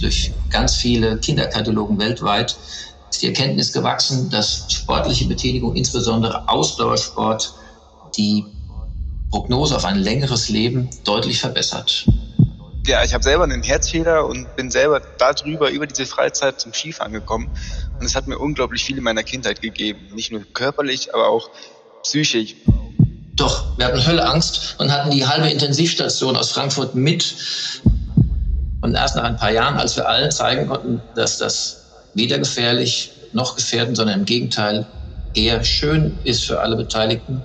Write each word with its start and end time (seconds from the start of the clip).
durch 0.00 0.32
ganz 0.50 0.76
viele 0.76 1.18
Kinderkatalogen 1.18 1.98
weltweit 1.98 2.56
ist 3.10 3.22
die 3.22 3.28
Erkenntnis 3.28 3.72
gewachsen, 3.72 4.30
dass 4.30 4.66
sportliche 4.70 5.26
Betätigung, 5.26 5.74
insbesondere 5.74 6.48
Ausdauersport, 6.48 7.54
die 8.16 8.44
Prognose 9.30 9.76
auf 9.76 9.84
ein 9.84 9.98
längeres 9.98 10.48
Leben 10.48 10.88
deutlich 11.04 11.40
verbessert. 11.40 12.06
Ja, 12.86 13.02
ich 13.02 13.14
habe 13.14 13.24
selber 13.24 13.44
einen 13.44 13.62
Herzfehler 13.62 14.26
und 14.26 14.54
bin 14.54 14.70
selber 14.70 15.00
darüber, 15.18 15.70
über 15.70 15.86
diese 15.86 16.06
Freizeit 16.06 16.60
zum 16.60 16.72
Skifahren 16.72 17.12
gekommen. 17.12 17.50
Und 17.98 18.06
es 18.06 18.14
hat 18.14 18.28
mir 18.28 18.38
unglaublich 18.38 18.84
viel 18.84 18.96
in 18.96 19.02
meiner 19.02 19.24
Kindheit 19.24 19.60
gegeben. 19.60 19.98
Nicht 20.14 20.30
nur 20.30 20.42
körperlich, 20.52 21.12
aber 21.12 21.28
auch 21.28 21.50
psychisch. 22.04 22.54
Doch, 23.34 23.76
wir 23.76 23.86
hatten 23.86 24.06
Höllangst 24.06 24.76
und 24.78 24.92
hatten 24.92 25.10
die 25.10 25.26
halbe 25.26 25.48
Intensivstation 25.48 26.36
aus 26.36 26.52
Frankfurt 26.52 26.94
mit. 26.94 27.34
Und 28.86 28.94
erst 28.94 29.16
nach 29.16 29.24
ein 29.24 29.36
paar 29.36 29.50
Jahren, 29.50 29.78
als 29.78 29.96
wir 29.96 30.08
allen 30.08 30.30
zeigen 30.30 30.68
konnten, 30.68 31.02
dass 31.16 31.38
das 31.38 31.86
weder 32.14 32.38
gefährlich 32.38 33.10
noch 33.32 33.56
gefährdend, 33.56 33.96
sondern 33.96 34.20
im 34.20 34.24
Gegenteil 34.24 34.86
eher 35.34 35.64
schön 35.64 36.16
ist 36.22 36.44
für 36.44 36.60
alle 36.60 36.76
Beteiligten, 36.76 37.42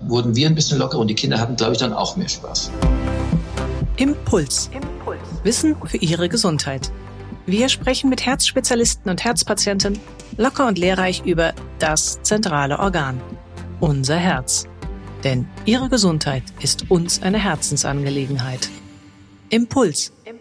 wurden 0.00 0.34
wir 0.34 0.46
ein 0.46 0.54
bisschen 0.54 0.78
locker 0.78 0.96
und 0.96 1.08
die 1.08 1.14
Kinder 1.14 1.38
hatten, 1.38 1.54
glaube 1.56 1.72
ich, 1.72 1.78
dann 1.78 1.92
auch 1.92 2.16
mehr 2.16 2.30
Spaß. 2.30 2.70
Impuls. 3.98 4.70
Impuls. 4.72 5.18
Wissen 5.42 5.76
für 5.84 5.98
Ihre 5.98 6.30
Gesundheit. 6.30 6.90
Wir 7.44 7.68
sprechen 7.68 8.08
mit 8.08 8.24
Herzspezialisten 8.24 9.10
und 9.10 9.22
Herzpatienten 9.22 9.98
locker 10.38 10.66
und 10.66 10.78
lehrreich 10.78 11.22
über 11.26 11.52
das 11.78 12.22
zentrale 12.22 12.78
Organ, 12.78 13.20
unser 13.80 14.16
Herz. 14.16 14.64
Denn 15.24 15.46
Ihre 15.66 15.90
Gesundheit 15.90 16.44
ist 16.62 16.90
uns 16.90 17.20
eine 17.20 17.38
Herzensangelegenheit. 17.38 18.70
Impuls. 19.50 20.10
Impuls. 20.24 20.39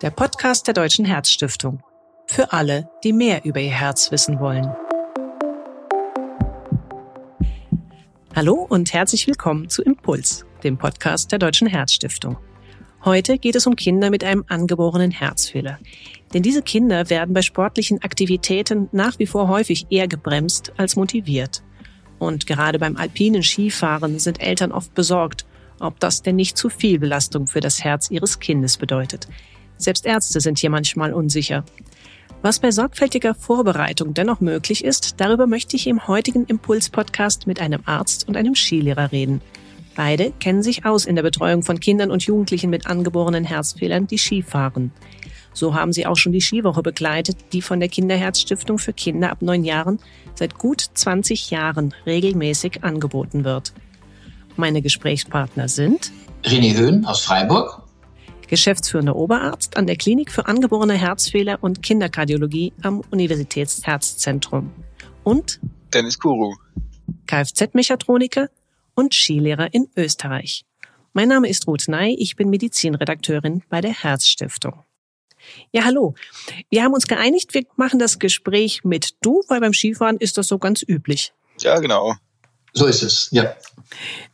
Der 0.00 0.08
Podcast 0.08 0.66
der 0.68 0.72
Deutschen 0.72 1.04
Herzstiftung. 1.04 1.82
Für 2.26 2.50
alle, 2.50 2.88
die 3.04 3.12
mehr 3.12 3.44
über 3.44 3.60
ihr 3.60 3.72
Herz 3.72 4.10
wissen 4.10 4.40
wollen. 4.40 4.74
Hallo 8.34 8.54
und 8.54 8.94
herzlich 8.94 9.26
willkommen 9.26 9.68
zu 9.68 9.82
Impuls, 9.82 10.46
dem 10.64 10.78
Podcast 10.78 11.30
der 11.30 11.38
Deutschen 11.38 11.66
Herzstiftung. 11.66 12.38
Heute 13.04 13.36
geht 13.36 13.54
es 13.54 13.66
um 13.66 13.76
Kinder 13.76 14.08
mit 14.08 14.24
einem 14.24 14.46
angeborenen 14.48 15.10
Herzfehler. 15.10 15.78
Denn 16.32 16.42
diese 16.42 16.62
Kinder 16.62 17.10
werden 17.10 17.34
bei 17.34 17.42
sportlichen 17.42 18.02
Aktivitäten 18.02 18.88
nach 18.92 19.18
wie 19.18 19.26
vor 19.26 19.48
häufig 19.48 19.88
eher 19.90 20.08
gebremst 20.08 20.72
als 20.78 20.96
motiviert. 20.96 21.62
Und 22.18 22.46
gerade 22.46 22.78
beim 22.78 22.96
alpinen 22.96 23.42
Skifahren 23.42 24.18
sind 24.20 24.40
Eltern 24.40 24.72
oft 24.72 24.94
besorgt, 24.94 25.44
ob 25.80 25.98
das 25.98 26.22
denn 26.22 26.36
nicht 26.36 26.56
zu 26.56 26.68
viel 26.68 26.98
Belastung 26.98 27.46
für 27.46 27.60
das 27.60 27.82
Herz 27.82 28.10
ihres 28.10 28.38
Kindes 28.38 28.76
bedeutet. 28.76 29.26
Selbst 29.80 30.04
Ärzte 30.04 30.40
sind 30.40 30.58
hier 30.58 30.68
manchmal 30.68 31.14
unsicher. 31.14 31.64
Was 32.42 32.58
bei 32.58 32.70
sorgfältiger 32.70 33.34
Vorbereitung 33.34 34.12
dennoch 34.12 34.40
möglich 34.40 34.84
ist, 34.84 35.14
darüber 35.22 35.46
möchte 35.46 35.74
ich 35.74 35.86
im 35.86 36.06
heutigen 36.06 36.44
Impuls-Podcast 36.44 37.46
mit 37.46 37.60
einem 37.60 37.80
Arzt 37.86 38.28
und 38.28 38.36
einem 38.36 38.54
Skilehrer 38.54 39.10
reden. 39.10 39.40
Beide 39.96 40.32
kennen 40.38 40.62
sich 40.62 40.84
aus 40.84 41.06
in 41.06 41.16
der 41.16 41.22
Betreuung 41.22 41.62
von 41.62 41.80
Kindern 41.80 42.10
und 42.10 42.22
Jugendlichen 42.22 42.68
mit 42.68 42.86
angeborenen 42.86 43.44
Herzfehlern, 43.44 44.06
die 44.06 44.18
Skifahren. 44.18 44.92
So 45.54 45.74
haben 45.74 45.94
sie 45.94 46.06
auch 46.06 46.16
schon 46.16 46.32
die 46.32 46.42
Skiwoche 46.42 46.82
begleitet, 46.82 47.38
die 47.54 47.62
von 47.62 47.80
der 47.80 47.88
Kinderherzstiftung 47.88 48.78
für 48.78 48.92
Kinder 48.92 49.30
ab 49.30 49.40
neun 49.40 49.64
Jahren 49.64 49.98
seit 50.34 50.58
gut 50.58 50.84
20 50.92 51.50
Jahren 51.50 51.94
regelmäßig 52.04 52.84
angeboten 52.84 53.44
wird. 53.44 53.72
Meine 54.56 54.82
Gesprächspartner 54.82 55.68
sind 55.68 56.12
René 56.44 56.76
Höhn 56.76 57.06
aus 57.06 57.22
Freiburg 57.22 57.89
geschäftsführender 58.50 59.14
Oberarzt 59.14 59.76
an 59.76 59.86
der 59.86 59.96
Klinik 59.96 60.32
für 60.32 60.46
angeborene 60.46 60.94
Herzfehler 60.94 61.58
und 61.62 61.84
Kinderkardiologie 61.84 62.72
am 62.82 63.00
Universitätsherzzentrum. 63.10 64.72
Und 65.22 65.60
Dennis 65.94 66.18
Kuru, 66.18 66.56
Kfz-Mechatroniker 67.28 68.50
und 68.94 69.14
Skilehrer 69.14 69.72
in 69.72 69.88
Österreich. 69.96 70.64
Mein 71.12 71.28
Name 71.28 71.48
ist 71.48 71.68
Ruth 71.68 71.86
Ney, 71.86 72.16
ich 72.18 72.34
bin 72.34 72.50
Medizinredakteurin 72.50 73.62
bei 73.68 73.80
der 73.80 73.92
Herzstiftung. 73.92 74.82
Ja, 75.70 75.84
hallo. 75.84 76.14
Wir 76.70 76.82
haben 76.82 76.92
uns 76.92 77.06
geeinigt, 77.06 77.54
wir 77.54 77.62
machen 77.76 78.00
das 78.00 78.18
Gespräch 78.18 78.82
mit 78.82 79.14
du, 79.22 79.42
weil 79.48 79.60
beim 79.60 79.72
Skifahren 79.72 80.16
ist 80.16 80.38
das 80.38 80.48
so 80.48 80.58
ganz 80.58 80.82
üblich. 80.86 81.32
Ja, 81.60 81.78
genau. 81.78 82.16
So 82.72 82.86
ist 82.86 83.02
es, 83.02 83.28
ja. 83.32 83.54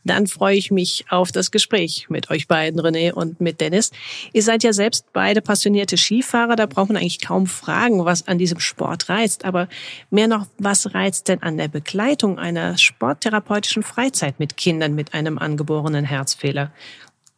Dann 0.03 0.27
freue 0.27 0.55
ich 0.55 0.69
mich 0.71 1.05
auf 1.09 1.31
das 1.31 1.51
Gespräch 1.51 2.07
mit 2.09 2.29
euch 2.29 2.47
beiden, 2.47 2.79
René 2.79 3.11
und 3.11 3.41
mit 3.41 3.59
Dennis. 3.59 3.91
Ihr 4.33 4.43
seid 4.43 4.63
ja 4.63 4.73
selbst 4.73 5.05
beide 5.13 5.41
passionierte 5.41 5.97
Skifahrer, 5.97 6.55
da 6.55 6.65
braucht 6.67 6.89
man 6.89 6.97
eigentlich 6.97 7.21
kaum 7.21 7.47
fragen, 7.47 8.05
was 8.05 8.27
an 8.27 8.37
diesem 8.37 8.59
Sport 8.59 9.09
reizt. 9.09 9.45
Aber 9.45 9.67
mehr 10.11 10.27
noch, 10.27 10.47
was 10.59 10.93
reizt 10.93 11.27
denn 11.27 11.41
an 11.41 11.57
der 11.57 11.67
Begleitung 11.67 12.37
einer 12.37 12.77
sporttherapeutischen 12.77 13.83
Freizeit 13.83 14.39
mit 14.39 14.57
Kindern 14.57 14.93
mit 14.93 15.13
einem 15.13 15.37
angeborenen 15.37 16.05
Herzfehler? 16.05 16.71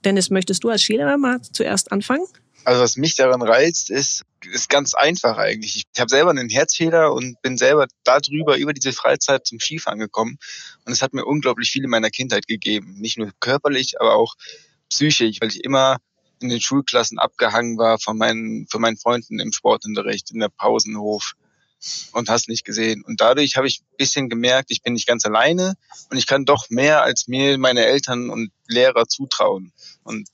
Dennis, 0.04 0.30
möchtest 0.30 0.64
du 0.64 0.70
als 0.70 0.82
Skilehrer 0.82 1.18
mal 1.18 1.42
zuerst 1.42 1.92
anfangen? 1.92 2.26
Also 2.66 2.82
was 2.82 2.98
mich 2.98 3.16
daran 3.16 3.42
reizt, 3.42 3.90
ist, 3.90 4.24
ist 4.52 4.70
ganz 4.70 4.94
einfach 4.94 5.38
eigentlich. 5.38 5.86
Ich 5.94 6.00
habe 6.00 6.10
selber 6.10 6.30
einen 6.30 6.50
Herzfehler 6.50 7.14
und 7.14 7.42
bin 7.42 7.58
selber 7.58 7.88
darüber, 8.04 8.58
über 8.58 8.74
diese 8.74 8.94
Freizeit 8.94 9.48
zum 9.48 9.60
Skifahren 9.60 10.00
gekommen. 10.00 10.38
Und 10.86 10.92
es 10.92 11.02
hat 11.02 11.14
mir 11.14 11.26
unglaublich 11.26 11.72
viel 11.72 11.84
in 11.84 11.90
meiner 11.90 12.10
Kindheit 12.10 12.48
gegeben. 12.48 12.96
Nicht 13.00 13.18
nur 13.18 13.32
körperlich, 13.40 14.00
aber 14.00 14.16
auch 14.16 14.36
psychisch, 14.90 15.42
weil 15.42 15.50
ich 15.50 15.64
immer 15.64 15.98
in 16.42 16.50
den 16.50 16.62
Schulklassen 16.62 17.20
abgehangen 17.20 17.78
war 17.78 18.00
von 18.00 18.18
meinen, 18.18 18.68
von 18.68 18.82
meinen 18.82 18.98
Freunden 18.98 19.40
im 19.40 19.52
Sportunterricht, 19.52 20.32
in 20.32 20.40
der 20.40 20.50
Pausenhof 20.50 21.34
und 22.12 22.30
hast 22.30 22.50
nicht 22.50 22.66
gesehen. 22.66 23.04
Und 23.06 23.22
dadurch 23.22 23.56
habe 23.56 23.68
ich 23.68 23.82
ein 23.82 23.98
bisschen 23.98 24.30
gemerkt, 24.30 24.72
ich 24.72 24.82
bin 24.82 24.94
nicht 24.94 25.08
ganz 25.08 25.26
alleine 25.26 25.76
und 26.10 26.18
ich 26.18 26.28
kann 26.28 26.46
doch 26.46 26.70
mehr, 26.70 27.04
als 27.04 27.28
mir 27.28 27.58
meine 27.58 27.86
Eltern 27.86 28.30
und 28.30 28.52
Lehrer 28.68 29.08
zutrauen. 29.08 29.72
Und 30.04 30.28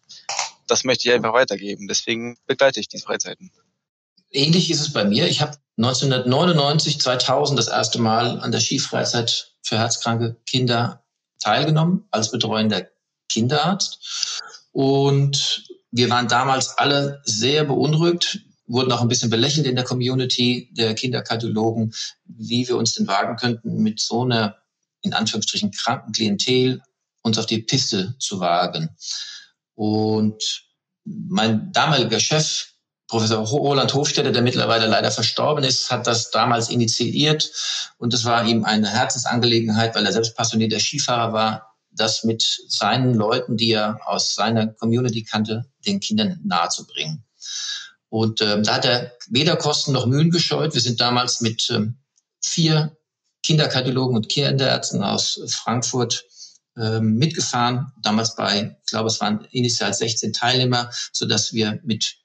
das 0.67 0.83
möchte 0.83 1.07
ich 1.07 1.13
einfach 1.13 1.33
weitergeben. 1.33 1.87
Deswegen 1.87 2.37
begleite 2.45 2.79
ich 2.79 2.87
diese 2.87 3.05
Freizeiten. 3.05 3.51
Ähnlich 4.31 4.69
ist 4.69 4.81
es 4.81 4.93
bei 4.93 5.05
mir. 5.05 5.27
Ich 5.27 5.41
habe 5.41 5.57
1999, 5.77 6.99
2000 6.99 7.59
das 7.59 7.67
erste 7.67 7.99
Mal 7.99 8.39
an 8.39 8.51
der 8.51 8.59
Skifreizeit 8.59 9.53
für 9.61 9.77
herzkranke 9.77 10.37
Kinder 10.45 11.03
teilgenommen 11.39 12.05
als 12.11 12.31
betreuender 12.31 12.87
Kinderarzt. 13.29 14.41
Und 14.71 15.67
wir 15.91 16.09
waren 16.09 16.27
damals 16.27 16.77
alle 16.77 17.21
sehr 17.25 17.63
beunruhigt, 17.63 18.41
wurden 18.67 18.91
auch 18.91 19.01
ein 19.01 19.07
bisschen 19.07 19.29
belächelt 19.29 19.67
in 19.67 19.75
der 19.75 19.85
Community 19.85 20.69
der 20.73 20.95
Kinderkardiologen, 20.95 21.93
wie 22.25 22.67
wir 22.67 22.77
uns 22.77 22.93
denn 22.93 23.07
wagen 23.07 23.35
könnten, 23.37 23.81
mit 23.83 23.99
so 23.99 24.23
einer 24.23 24.57
in 25.01 25.13
Anführungsstrichen 25.13 25.71
kranken 25.71 26.11
Klientel 26.11 26.81
uns 27.21 27.37
auf 27.37 27.45
die 27.45 27.59
Piste 27.59 28.15
zu 28.19 28.39
wagen. 28.39 28.89
Und 29.75 30.63
mein 31.03 31.71
damaliger 31.71 32.19
Chef, 32.19 32.67
Professor 33.07 33.45
Roland 33.45 33.93
Hofstetter, 33.93 34.31
der 34.31 34.41
mittlerweile 34.41 34.87
leider 34.87 35.11
verstorben 35.11 35.63
ist, 35.63 35.91
hat 35.91 36.07
das 36.07 36.31
damals 36.31 36.69
initiiert. 36.69 37.51
Und 37.97 38.13
es 38.13 38.25
war 38.25 38.45
ihm 38.45 38.65
eine 38.65 38.89
Herzensangelegenheit, 38.89 39.95
weil 39.95 40.05
er 40.05 40.13
selbst 40.13 40.35
passionierter 40.35 40.79
Skifahrer 40.79 41.33
war, 41.33 41.75
das 41.91 42.23
mit 42.23 42.43
seinen 42.67 43.13
Leuten, 43.13 43.57
die 43.57 43.71
er 43.71 43.99
aus 44.05 44.35
seiner 44.35 44.67
Community 44.67 45.23
kannte, 45.23 45.65
den 45.85 45.99
Kindern 45.99 46.39
nahezubringen. 46.43 47.23
Und 48.09 48.41
ähm, 48.41 48.63
da 48.63 48.75
hat 48.75 48.85
er 48.85 49.11
weder 49.29 49.55
Kosten 49.55 49.91
noch 49.91 50.05
Mühen 50.05 50.31
gescheut. 50.31 50.73
Wir 50.73 50.81
sind 50.81 50.99
damals 50.99 51.41
mit 51.41 51.69
ähm, 51.69 51.97
vier 52.41 52.95
Kinderkardiologen 53.43 54.15
und 54.15 54.29
Kinderärzten 54.29 55.03
aus 55.03 55.39
Frankfurt 55.47 56.25
ähm, 56.77 57.15
mitgefahren, 57.15 57.91
damals 58.01 58.35
bei, 58.35 58.75
ich 58.83 58.91
glaube, 58.91 59.07
es 59.07 59.21
waren 59.21 59.45
initial 59.51 59.93
16 59.93 60.33
Teilnehmer, 60.33 60.89
so 61.11 61.25
dass 61.25 61.53
wir 61.53 61.79
mit 61.83 62.17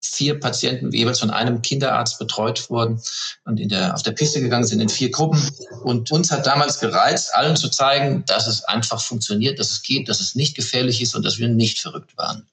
vier 0.00 0.38
Patienten 0.38 0.92
jeweils 0.92 1.20
von 1.20 1.30
einem 1.30 1.60
Kinderarzt 1.60 2.18
betreut 2.18 2.70
wurden 2.70 3.00
und 3.44 3.58
in 3.58 3.68
der, 3.68 3.94
auf 3.94 4.02
der 4.02 4.12
Piste 4.12 4.40
gegangen 4.40 4.64
sind 4.64 4.80
in 4.80 4.88
vier 4.88 5.10
Gruppen. 5.10 5.42
Und 5.82 6.10
uns 6.12 6.30
hat 6.30 6.46
damals 6.46 6.78
gereizt, 6.78 7.34
allen 7.34 7.56
zu 7.56 7.68
zeigen, 7.68 8.24
dass 8.26 8.46
es 8.46 8.64
einfach 8.64 9.00
funktioniert, 9.00 9.58
dass 9.58 9.70
es 9.70 9.82
geht, 9.82 10.08
dass 10.08 10.20
es 10.20 10.34
nicht 10.34 10.54
gefährlich 10.54 11.02
ist 11.02 11.14
und 11.16 11.24
dass 11.24 11.38
wir 11.38 11.48
nicht 11.48 11.80
verrückt 11.80 12.16
waren. 12.16 12.48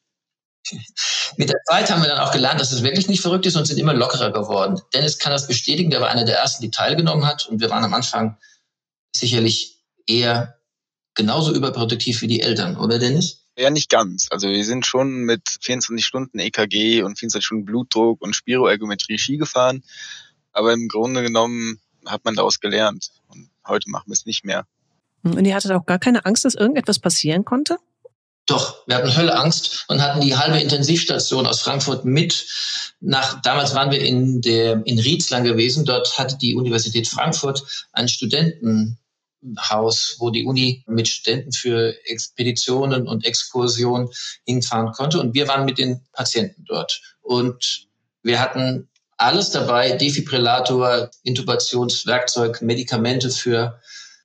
Mit 1.38 1.50
der 1.50 1.59
Zeit 1.69 1.91
haben 1.91 2.01
wir 2.01 2.09
dann 2.09 2.19
auch 2.19 2.31
gelernt, 2.31 2.59
dass 2.59 2.71
es 2.71 2.81
wirklich 2.81 3.07
nicht 3.07 3.21
verrückt 3.21 3.45
ist 3.45 3.55
und 3.55 3.65
sind 3.65 3.79
immer 3.79 3.94
lockerer 3.94 4.31
geworden. 4.31 4.81
Dennis 4.94 5.19
kann 5.19 5.31
das 5.31 5.47
bestätigen, 5.47 5.91
der 5.91 6.01
war 6.01 6.09
einer 6.09 6.25
der 6.25 6.39
ersten, 6.39 6.63
die 6.63 6.71
teilgenommen 6.71 7.25
hat. 7.25 7.45
Und 7.47 7.61
wir 7.61 7.69
waren 7.69 7.83
am 7.83 7.94
Anfang 7.94 8.38
sicherlich 9.15 9.77
eher 10.07 10.54
genauso 11.15 11.53
überproduktiv 11.53 12.21
wie 12.21 12.27
die 12.27 12.41
Eltern, 12.41 12.77
oder 12.77 13.00
Dennis? 13.00 13.45
Ja, 13.57 13.69
nicht 13.69 13.89
ganz. 13.89 14.27
Also 14.31 14.50
wir 14.50 14.65
sind 14.65 14.85
schon 14.85 15.23
mit 15.23 15.41
24 15.62 16.06
Stunden 16.06 16.39
EKG 16.39 17.03
und 17.03 17.17
24 17.17 17.45
Stunden 17.45 17.65
Blutdruck 17.65 18.21
und 18.21 18.35
Spiroergometrie 18.35 19.17
Ski 19.17 19.38
gefahren. 19.38 19.83
Aber 20.51 20.73
im 20.73 20.88
Grunde 20.88 21.23
genommen 21.23 21.79
hat 22.06 22.25
man 22.25 22.35
daraus 22.35 22.59
gelernt. 22.59 23.12
Und 23.27 23.50
heute 23.65 23.89
machen 23.89 24.07
wir 24.07 24.13
es 24.13 24.25
nicht 24.25 24.44
mehr. 24.44 24.65
Und 25.23 25.45
ihr 25.45 25.56
hattet 25.56 25.71
auch 25.71 25.85
gar 25.85 26.00
keine 26.00 26.25
Angst, 26.25 26.45
dass 26.45 26.53
irgendetwas 26.53 27.00
passieren 27.00 27.45
konnte? 27.45 27.77
Doch, 28.45 28.85
wir 28.85 28.97
hatten 28.97 29.15
Hölleangst 29.15 29.85
und 29.88 30.01
hatten 30.01 30.21
die 30.21 30.38
halbe 30.38 30.59
Intensivstation 30.59 31.47
aus 31.47 31.62
Frankfurt 31.62 32.06
mit 32.06 32.45
nach, 33.00 33.41
damals 33.41 33.73
waren 33.73 33.89
wir 33.89 34.00
in 34.00 34.41
der, 34.41 34.85
in 34.85 35.00
Rietzlang 35.00 35.44
gewesen. 35.44 35.83
Dort 35.83 36.19
hatte 36.19 36.38
die 36.38 36.53
Universität 36.53 37.07
Frankfurt 37.07 37.88
ein 37.91 38.07
Studentenhaus, 39.45 40.15
wo 40.19 40.30
die 40.30 40.45
Uni 40.45 40.83
mit 40.88 41.07
Studenten 41.07 41.51
für 41.51 41.95
Expeditionen 42.06 43.07
und 43.07 43.25
Exkursionen 43.25 44.09
hinfahren 44.45 44.92
konnte. 44.92 45.19
Und 45.19 45.33
wir 45.33 45.47
waren 45.47 45.65
mit 45.65 45.77
den 45.77 46.01
Patienten 46.13 46.65
dort. 46.65 47.01
Und 47.21 47.88
wir 48.24 48.39
hatten 48.39 48.89
alles 49.18 49.51
dabei, 49.51 49.92
Defibrillator, 49.92 51.09
Intubationswerkzeug, 51.24 52.62
Medikamente 52.62 53.30
für 53.30 53.80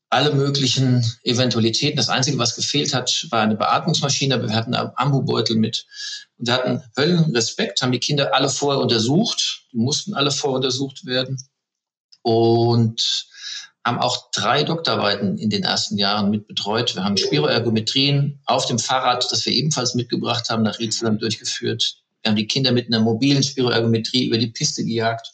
alle 0.09 0.35
möglichen 0.35 1.05
Eventualitäten. 1.23 1.97
Das 1.97 2.09
Einzige, 2.09 2.39
was 2.39 2.57
gefehlt 2.57 2.93
hat, 2.95 3.29
war 3.31 3.43
eine 3.43 3.55
Beatmungsmaschine, 3.55 4.35
aber 4.35 4.49
wir 4.49 4.57
hatten 4.57 4.75
einen 4.75 4.91
Ambubeutel 4.97 5.57
mit. 5.57 5.87
Und 6.37 6.49
wir 6.49 6.55
hatten 6.55 6.83
Höllenrespekt, 6.97 7.81
haben 7.83 7.93
die 7.93 8.01
Kinder 8.01 8.35
alle 8.35 8.49
vorher 8.49 8.83
untersucht, 8.83 9.67
die 9.73 9.77
mussten 9.77 10.15
alle 10.15 10.33
voruntersucht 10.33 11.07
werden 11.07 11.39
und 12.23 13.30
haben 13.85 13.99
auch 13.99 14.31
drei 14.31 14.63
Doktorarbeiten 14.63 15.39
in 15.39 15.51
den 15.51 15.63
ersten 15.63 15.97
Jahren 15.97 16.31
mit 16.31 16.47
betreut. 16.47 16.95
Wir 16.95 17.05
haben 17.05 17.17
Spiroergometrien 17.17 18.41
auf 18.45 18.67
dem 18.67 18.79
Fahrrad, 18.79 19.27
das 19.33 19.47
wir 19.47 19.53
ebenfalls 19.53 19.95
mitgebracht 19.95 20.51
haben, 20.51 20.63
nach 20.63 20.79
Riesland 20.79 21.23
durchgeführt. 21.23 21.97
Wir 22.23 22.31
haben 22.31 22.37
die 22.37 22.47
Kinder 22.47 22.73
mit 22.73 22.87
einer 22.89 23.01
mobilen 23.01 23.43
Spiroergometrie 23.43 24.27
über 24.27 24.37
die 24.37 24.49
Piste 24.49 24.85
gejagt 24.85 25.33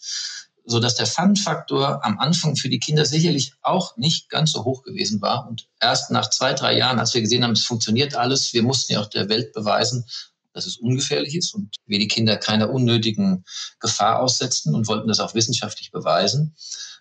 so 0.66 0.81
dass 0.81 0.96
der 0.96 1.06
Fun-Faktor 1.06 2.04
am 2.04 2.19
Anfang 2.19 2.56
für 2.56 2.69
die 2.69 2.81
Kinder 2.81 3.04
sicherlich 3.04 3.54
auch 3.62 3.96
nicht 3.96 4.28
ganz 4.28 4.50
so 4.52 4.64
hoch 4.64 4.82
gewesen 4.82 5.22
war. 5.22 5.48
Und 5.48 5.69
erst 5.81 6.10
nach 6.10 6.28
zwei, 6.28 6.52
drei 6.54 6.76
Jahren, 6.76 6.98
als 6.98 7.14
wir 7.14 7.20
gesehen 7.20 7.44
haben, 7.44 7.52
es 7.52 7.64
funktioniert 7.64 8.16
alles, 8.16 8.52
wir 8.52 8.64
mussten 8.64 8.93
ja 8.93 9.00
auch 9.00 9.06
der 9.06 9.28
Welt 9.28 9.52
beweisen, 9.52 10.04
dass 10.52 10.66
es 10.66 10.76
ungefährlich 10.76 11.37
ist 11.37 11.54
und 11.54 11.76
wir 11.87 11.98
die 11.98 12.08
Kinder 12.08 12.37
keiner 12.37 12.70
unnötigen 12.70 13.44
Gefahr 13.78 14.20
aussetzen 14.20 14.75
und 14.75 14.88
wollten 14.88 15.06
das 15.06 15.20
auch 15.20 15.34
wissenschaftlich 15.34 15.93
beweisen. 15.93 16.56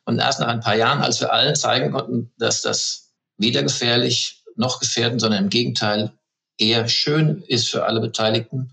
Und 0.05 0.19
erst 0.19 0.39
nach 0.39 0.47
ein 0.47 0.61
paar 0.61 0.75
Jahren, 0.75 1.01
als 1.01 1.19
wir 1.19 1.33
allen 1.33 1.55
zeigen 1.55 1.91
konnten, 1.91 2.31
dass 2.37 2.61
das 2.61 3.11
weder 3.37 3.63
gefährlich 3.63 4.43
noch 4.55 4.79
gefährden, 4.79 5.19
sondern 5.19 5.43
im 5.43 5.49
Gegenteil 5.49 6.11
eher 6.57 6.87
schön 6.87 7.43
ist 7.47 7.69
für 7.69 7.85
alle 7.85 7.99
Beteiligten, 7.99 8.71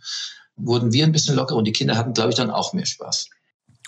wurden 0.56 0.93
wir 0.93 1.05
ein 1.05 1.12
bisschen 1.12 1.34
locker 1.34 1.56
und 1.56 1.64
die 1.64 1.73
Kinder 1.73 1.96
hatten, 1.96 2.12
glaube 2.12 2.31
ich, 2.31 2.37
dann 2.37 2.50
auch 2.50 2.73
mehr 2.73 2.87
Spaß. 2.87 3.29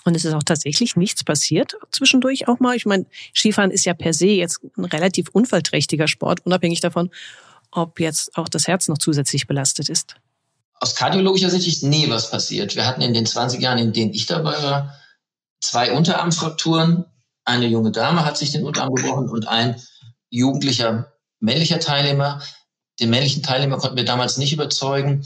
Und 0.03 0.15
es 0.15 0.23
ist 0.23 0.33
auch 0.33 0.43
tatsächlich 0.43 0.95
nichts 0.95 1.23
passiert 1.23 1.75
zwischendurch 1.91 2.47
auch 2.47 2.59
mal. 2.59 2.75
Ich 2.75 2.85
meine, 2.85 3.05
Skifahren 3.33 3.71
ist 3.71 3.85
ja 3.85 3.93
per 3.93 4.13
se 4.13 4.27
jetzt 4.27 4.59
ein 4.77 4.85
relativ 4.85 5.29
unfallträchtiger 5.29 6.07
Sport, 6.07 6.45
unabhängig 6.45 6.79
davon, 6.79 7.09
ob 7.71 7.99
jetzt 7.99 8.37
auch 8.37 8.47
das 8.47 8.67
Herz 8.67 8.87
noch 8.87 8.99
zusätzlich 8.99 9.47
belastet 9.47 9.89
ist. 9.89 10.15
Aus 10.79 10.95
kardiologischer 10.95 11.49
Sicht 11.49 11.67
ist 11.67 11.83
nie 11.83 12.09
was 12.09 12.29
passiert. 12.29 12.75
Wir 12.75 12.85
hatten 12.85 13.01
in 13.01 13.13
den 13.13 13.25
20 13.25 13.61
Jahren, 13.61 13.79
in 13.79 13.93
denen 13.93 14.13
ich 14.13 14.27
dabei 14.27 14.61
war, 14.61 14.95
zwei 15.59 15.91
Unterarmfrakturen. 15.91 17.05
Eine 17.45 17.67
junge 17.67 17.91
Dame 17.91 18.25
hat 18.25 18.37
sich 18.37 18.51
den 18.51 18.65
Unterarm 18.65 18.93
gebrochen 18.93 19.29
und 19.29 19.47
ein 19.47 19.81
jugendlicher 20.29 21.13
männlicher 21.39 21.79
Teilnehmer. 21.79 22.41
Den 22.99 23.11
männlichen 23.11 23.43
Teilnehmer 23.43 23.77
konnten 23.77 23.97
wir 23.97 24.05
damals 24.05 24.37
nicht 24.37 24.53
überzeugen, 24.53 25.23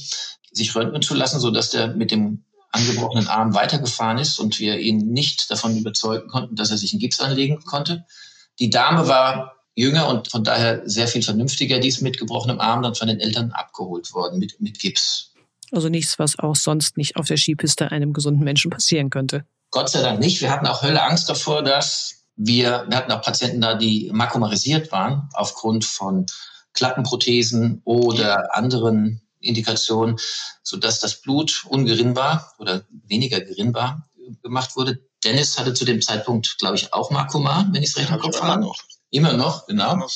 sich 0.51 0.75
röntgen 0.75 1.01
zu 1.01 1.13
lassen, 1.13 1.39
sodass 1.39 1.69
der 1.69 1.95
mit 1.95 2.11
dem 2.11 2.43
angebrochenen 2.71 3.27
Arm 3.27 3.53
weitergefahren 3.53 4.17
ist 4.17 4.39
und 4.39 4.59
wir 4.59 4.77
ihn 4.79 4.97
nicht 5.11 5.49
davon 5.49 5.77
überzeugen 5.77 6.27
konnten, 6.27 6.55
dass 6.55 6.71
er 6.71 6.77
sich 6.77 6.93
in 6.93 6.99
Gips 6.99 7.19
anlegen 7.19 7.63
konnte. 7.63 8.05
Die 8.59 8.69
Dame 8.69 9.07
war 9.07 9.55
jünger 9.75 10.09
und 10.09 10.29
von 10.29 10.43
daher 10.43 10.81
sehr 10.87 11.07
viel 11.07 11.23
vernünftiger. 11.23 11.79
Die 11.79 11.87
ist 11.87 12.01
mit 12.01 12.19
gebrochenem 12.19 12.59
Arm 12.59 12.81
dann 12.81 12.95
von 12.95 13.07
den 13.07 13.19
Eltern 13.19 13.51
abgeholt 13.51 14.13
worden 14.13 14.39
mit, 14.39 14.59
mit 14.59 14.77
Gips. 14.79 15.33
Also 15.71 15.89
nichts, 15.89 16.19
was 16.19 16.37
auch 16.37 16.55
sonst 16.55 16.97
nicht 16.97 17.15
auf 17.15 17.27
der 17.27 17.37
Skipiste 17.37 17.91
einem 17.91 18.13
gesunden 18.13 18.43
Menschen 18.43 18.71
passieren 18.71 19.09
könnte. 19.09 19.45
Gott 19.71 19.89
sei 19.89 20.01
Dank 20.01 20.19
nicht. 20.19 20.41
Wir 20.41 20.51
hatten 20.51 20.67
auch 20.67 20.81
Hölle 20.81 21.03
Angst 21.03 21.29
davor, 21.29 21.63
dass 21.63 22.25
wir, 22.35 22.85
wir 22.87 22.97
hatten 22.97 23.11
auch 23.11 23.21
Patienten 23.21 23.61
da, 23.61 23.75
die 23.75 24.09
makumarisiert 24.13 24.91
waren 24.91 25.29
aufgrund 25.33 25.85
von 25.85 26.25
Klappenprothesen 26.73 27.81
oder 27.83 28.55
anderen 28.55 29.21
Indikation, 29.39 30.17
so 30.63 30.77
dass 30.77 30.99
das 30.99 31.21
Blut 31.21 31.65
ungerinnbar 31.67 32.53
oder 32.57 32.83
weniger 32.89 33.41
gerinnbar 33.41 34.09
gemacht 34.43 34.75
wurde. 34.75 34.99
Dennis 35.23 35.59
hatte 35.59 35.73
zu 35.73 35.85
dem 35.85 36.01
Zeitpunkt, 36.01 36.57
glaube 36.59 36.75
ich, 36.75 36.93
auch 36.93 37.11
Makoma, 37.11 37.67
wenn 37.71 37.83
ich 37.83 37.89
es 37.89 37.97
recht 37.97 38.09
im 38.09 38.19
Kopf 38.19 38.41
habe. 38.41 38.61
Noch. 38.61 38.77
Immer 39.09 39.33
noch, 39.33 39.65
genau. 39.65 40.07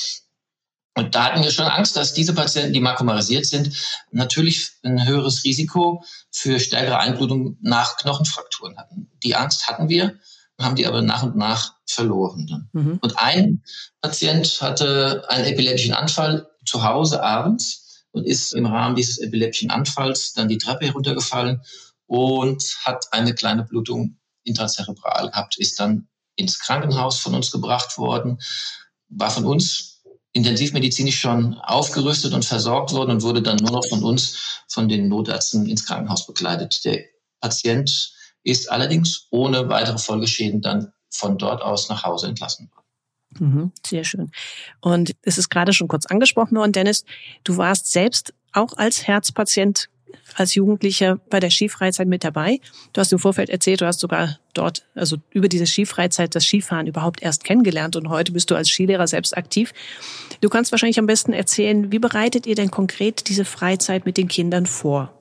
Und 0.95 1.15
da 1.15 1.25
hatten 1.25 1.43
wir 1.43 1.51
schon 1.51 1.65
Angst, 1.65 1.95
dass 1.95 2.13
diese 2.13 2.33
Patienten, 2.33 2.73
die 2.73 2.79
makomarisiert 2.79 3.45
sind, 3.45 3.75
natürlich 4.11 4.73
ein 4.83 5.05
höheres 5.07 5.43
Risiko 5.43 6.03
für 6.31 6.59
stärkere 6.59 6.99
Einblutung 6.99 7.57
nach 7.61 7.97
Knochenfrakturen 7.97 8.77
hatten. 8.77 9.09
Die 9.23 9.35
Angst 9.35 9.67
hatten 9.67 9.89
wir, 9.89 10.19
haben 10.59 10.75
die 10.75 10.85
aber 10.85 11.01
nach 11.01 11.23
und 11.23 11.35
nach 11.35 11.73
verloren. 11.87 12.69
Mhm. 12.73 12.99
Und 13.01 13.17
ein 13.17 13.63
Patient 14.01 14.61
hatte 14.61 15.25
einen 15.29 15.45
epileptischen 15.45 15.95
Anfall 15.95 16.47
zu 16.65 16.83
Hause 16.83 17.23
abends 17.23 18.05
und 18.11 18.25
ist 18.25 18.53
im 18.53 18.67
Rahmen 18.67 18.95
dieses 18.95 19.17
epileptischen 19.17 19.71
Anfalls 19.71 20.33
dann 20.33 20.47
die 20.47 20.59
Treppe 20.59 20.85
heruntergefallen 20.85 21.61
und 22.05 22.63
hat 22.83 23.07
eine 23.11 23.33
kleine 23.33 23.63
Blutung 23.63 24.19
intrazerebral 24.43 25.31
gehabt, 25.31 25.57
ist 25.57 25.79
dann 25.79 26.07
ins 26.35 26.59
Krankenhaus 26.59 27.19
von 27.19 27.33
uns 27.33 27.51
gebracht 27.51 27.97
worden, 27.97 28.39
war 29.09 29.31
von 29.31 29.45
uns 29.45 29.92
intensivmedizinisch 30.33 31.19
schon 31.19 31.53
aufgerüstet 31.59 32.33
und 32.33 32.44
versorgt 32.44 32.91
worden 32.91 33.12
und 33.12 33.21
wurde 33.21 33.41
dann 33.41 33.57
nur 33.57 33.71
noch 33.71 33.88
von 33.88 34.03
uns, 34.03 34.63
von 34.68 34.89
den 34.89 35.07
Notärzten 35.07 35.68
ins 35.68 35.85
Krankenhaus 35.85 36.25
begleitet. 36.25 36.83
Der 36.85 37.03
Patient 37.39 38.13
ist 38.44 38.69
allerdings 38.71 39.27
ohne 39.30 39.69
weitere 39.69 39.97
Folgeschäden 39.97 40.62
dann 40.62 40.91
von 41.09 41.38
dort 41.38 41.62
aus 41.62 41.88
nach 41.89 42.03
Hause 42.03 42.27
entlassen 42.27 42.69
worden. 42.71 42.83
Mhm, 43.39 43.71
sehr 43.85 44.03
schön. 44.03 44.31
Und 44.81 45.15
es 45.21 45.38
ist 45.38 45.50
gerade 45.50 45.74
schon 45.74 45.88
kurz 45.88 46.06
angesprochen 46.07 46.57
worden, 46.57 46.71
Dennis, 46.71 47.06
du 47.44 47.57
warst 47.57 47.91
selbst 47.91 48.33
auch 48.51 48.74
als 48.77 49.07
Herzpatient, 49.07 49.89
als 50.36 50.56
Jugendlicher 50.56 51.19
bei 51.30 51.39
der 51.39 51.50
Skifreizeit 51.50 52.07
mit 52.07 52.24
dabei. 52.24 52.60
Du 52.94 53.01
hast 53.01 53.12
im 53.12 53.19
Vorfeld 53.19 53.50
erzählt, 53.50 53.81
du 53.81 53.86
hast 53.86 54.00
sogar 54.00 54.39
dort, 54.54 54.86
also 54.95 55.18
über 55.31 55.48
diese 55.48 55.65
Skifreizeit, 55.65 56.36
das 56.36 56.45
Skifahren 56.45 56.88
überhaupt 56.88 57.21
erst 57.21 57.44
kennengelernt 57.44 57.95
und 57.95 58.10
heute 58.10 58.31
bist 58.31 58.51
du 58.51 58.56
als 58.56 58.69
Skilehrer 58.69 59.07
selbst 59.07 59.36
aktiv. 59.38 59.74
Du 60.42 60.50
kannst 60.50 60.71
wahrscheinlich 60.71 61.00
am 61.00 61.06
besten 61.06 61.33
erzählen, 61.33 61.92
wie 61.92 62.00
bereitet 62.00 62.45
ihr 62.45 62.56
denn 62.56 62.71
konkret 62.71 63.27
diese 63.30 63.45
Freizeit 63.45 64.06
mit 64.06 64.18
den 64.18 64.27
Kindern 64.27 64.65
vor? 64.65 65.13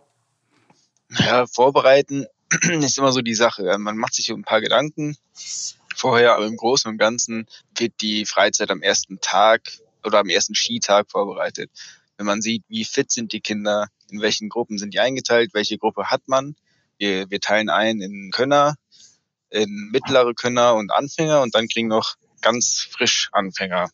Naja, 1.08 1.46
vorbereiten 1.46 2.26
ist 2.80 2.98
immer 2.98 3.12
so 3.12 3.20
die 3.20 3.34
Sache. 3.34 3.76
Man 3.78 3.96
macht 3.96 4.14
sich 4.14 4.30
ein 4.30 4.44
paar 4.44 4.60
Gedanken 4.60 5.16
vorher, 5.94 6.34
aber 6.34 6.46
im 6.46 6.56
Großen 6.56 6.90
und 6.90 6.98
Ganzen 6.98 7.46
wird 7.76 7.92
die 8.00 8.24
Freizeit 8.24 8.70
am 8.70 8.82
ersten 8.82 9.20
Tag 9.20 9.72
oder 10.04 10.18
am 10.18 10.28
ersten 10.28 10.54
Skitag 10.54 11.10
vorbereitet. 11.10 11.70
Wenn 12.22 12.26
man 12.26 12.40
sieht, 12.40 12.62
wie 12.68 12.84
fit 12.84 13.10
sind 13.10 13.32
die 13.32 13.40
Kinder, 13.40 13.88
in 14.08 14.20
welchen 14.20 14.48
Gruppen 14.48 14.78
sind 14.78 14.94
die 14.94 15.00
eingeteilt, 15.00 15.54
welche 15.54 15.76
Gruppe 15.76 16.04
hat 16.04 16.22
man. 16.26 16.54
Wir, 16.96 17.28
wir 17.30 17.40
teilen 17.40 17.68
ein 17.68 18.00
in 18.00 18.30
Könner, 18.30 18.76
in 19.50 19.88
mittlere 19.90 20.32
Könner 20.32 20.76
und 20.76 20.92
Anfänger 20.92 21.42
und 21.42 21.56
dann 21.56 21.66
kriegen 21.66 21.88
noch 21.88 22.14
ganz 22.40 22.86
frisch 22.88 23.28
Anfänger. 23.32 23.90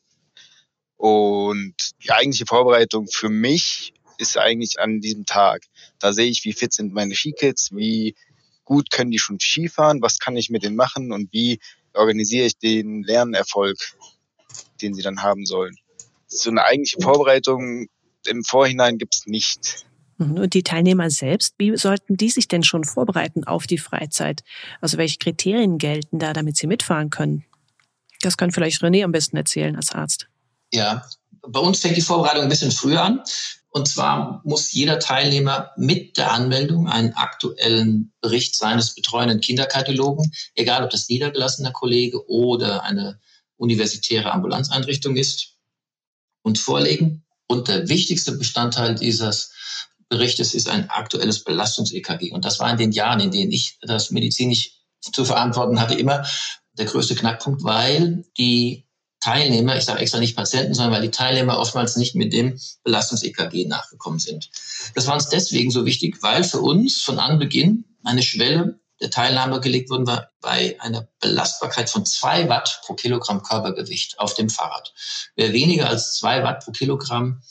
Und 0.98 1.72
die 2.04 2.10
eigentliche 2.10 2.44
Vorbereitung 2.44 3.08
für 3.10 3.30
mich 3.30 3.94
ist 4.18 4.36
eigentlich 4.36 4.78
an 4.78 5.00
diesem 5.00 5.24
Tag. 5.24 5.62
Da 5.98 6.12
sehe 6.12 6.28
ich, 6.28 6.44
wie 6.44 6.52
fit 6.52 6.74
sind 6.74 6.92
meine 6.92 7.14
Skikids, 7.14 7.74
wie 7.74 8.14
gut 8.66 8.90
können 8.90 9.10
die 9.10 9.18
schon 9.18 9.40
Skifahren, 9.40 10.02
was 10.02 10.18
kann 10.18 10.36
ich 10.36 10.50
mit 10.50 10.64
denen 10.64 10.76
machen 10.76 11.12
und 11.12 11.32
wie 11.32 11.60
organisiere 11.94 12.44
ich 12.44 12.58
den 12.58 13.04
Lernerfolg, 13.04 13.78
den 14.82 14.92
sie 14.92 15.02
dann 15.02 15.22
haben 15.22 15.46
sollen. 15.46 15.78
So 16.26 16.50
eine 16.50 16.64
eigentliche 16.64 17.00
Vorbereitung 17.00 17.88
im 18.26 18.44
Vorhinein 18.44 18.98
gibt 18.98 19.14
es 19.14 19.26
nicht. 19.26 19.86
Mhm. 20.18 20.38
Und 20.38 20.54
die 20.54 20.62
Teilnehmer 20.62 21.10
selbst, 21.10 21.54
wie 21.58 21.76
sollten 21.76 22.16
die 22.16 22.30
sich 22.30 22.48
denn 22.48 22.62
schon 22.62 22.84
vorbereiten 22.84 23.44
auf 23.44 23.66
die 23.66 23.78
Freizeit? 23.78 24.42
Also 24.80 24.98
welche 24.98 25.18
Kriterien 25.18 25.78
gelten 25.78 26.18
da, 26.18 26.32
damit 26.32 26.56
sie 26.56 26.66
mitfahren 26.66 27.10
können? 27.10 27.44
Das 28.20 28.36
kann 28.36 28.50
vielleicht 28.50 28.82
René 28.82 29.04
am 29.04 29.12
besten 29.12 29.36
erzählen 29.36 29.76
als 29.76 29.92
Arzt. 29.92 30.28
Ja, 30.72 31.06
bei 31.46 31.60
uns 31.60 31.80
fängt 31.80 31.96
die 31.96 32.02
Vorbereitung 32.02 32.42
ein 32.42 32.48
bisschen 32.48 32.72
früher 32.72 33.02
an. 33.02 33.22
Und 33.70 33.86
zwar 33.86 34.40
muss 34.44 34.72
jeder 34.72 34.98
Teilnehmer 34.98 35.70
mit 35.76 36.16
der 36.16 36.32
Anmeldung 36.32 36.88
einen 36.88 37.12
aktuellen 37.12 38.12
Bericht 38.20 38.56
seines 38.56 38.94
betreuenden 38.94 39.40
Kinderkardiologen, 39.40 40.32
egal 40.54 40.82
ob 40.82 40.90
das 40.90 41.08
niedergelassener 41.08 41.70
Kollege 41.70 42.28
oder 42.28 42.82
eine 42.82 43.20
universitäre 43.56 44.32
Ambulanzeinrichtung 44.32 45.16
ist, 45.16 45.58
und 46.42 46.58
vorlegen. 46.58 47.24
Und 47.48 47.68
der 47.68 47.88
wichtigste 47.88 48.32
Bestandteil 48.32 48.94
dieses 48.94 49.52
Berichtes 50.08 50.54
ist 50.54 50.68
ein 50.68 50.88
aktuelles 50.90 51.44
Belastungs-EKG. 51.44 52.32
Und 52.32 52.44
das 52.44 52.60
war 52.60 52.70
in 52.70 52.76
den 52.76 52.92
Jahren, 52.92 53.20
in 53.20 53.30
denen 53.30 53.52
ich 53.52 53.78
das 53.82 54.10
medizinisch 54.10 54.72
zu 55.00 55.24
verantworten 55.24 55.80
hatte, 55.80 55.94
immer 55.94 56.26
der 56.72 56.86
größte 56.86 57.14
Knackpunkt, 57.14 57.64
weil 57.64 58.24
die 58.36 58.86
Teilnehmer, 59.20 59.76
ich 59.76 59.84
sage 59.84 60.00
extra 60.00 60.20
nicht 60.20 60.36
Patienten, 60.36 60.74
sondern 60.74 60.92
weil 60.92 61.02
die 61.02 61.10
Teilnehmer 61.10 61.58
oftmals 61.58 61.96
nicht 61.96 62.14
mit 62.14 62.32
dem 62.32 62.58
Belastungs-EKG 62.84 63.66
nachgekommen 63.66 64.18
sind. 64.18 64.48
Das 64.94 65.06
war 65.06 65.14
uns 65.14 65.28
deswegen 65.28 65.70
so 65.70 65.84
wichtig, 65.84 66.22
weil 66.22 66.44
für 66.44 66.60
uns 66.60 67.02
von 67.02 67.18
Anbeginn 67.18 67.84
eine 68.04 68.22
Schwelle 68.22 68.78
der 69.00 69.10
Teilnahme 69.10 69.60
gelegt 69.60 69.90
worden 69.90 70.06
war 70.06 70.30
bei 70.40 70.76
einer 70.80 71.08
Belastbarkeit 71.20 71.88
von 71.88 72.04
zwei 72.04 72.48
Watt 72.48 72.80
pro 72.84 72.94
Kilogramm 72.94 73.42
Körpergewicht 73.42 74.18
auf 74.18 74.34
dem 74.34 74.50
Fahrrad. 74.50 74.92
Wer 75.36 75.52
weniger 75.52 75.88
als 75.88 76.16
zwei 76.16 76.42
Watt 76.42 76.64
pro 76.64 76.72
Kilogramm 76.72 77.42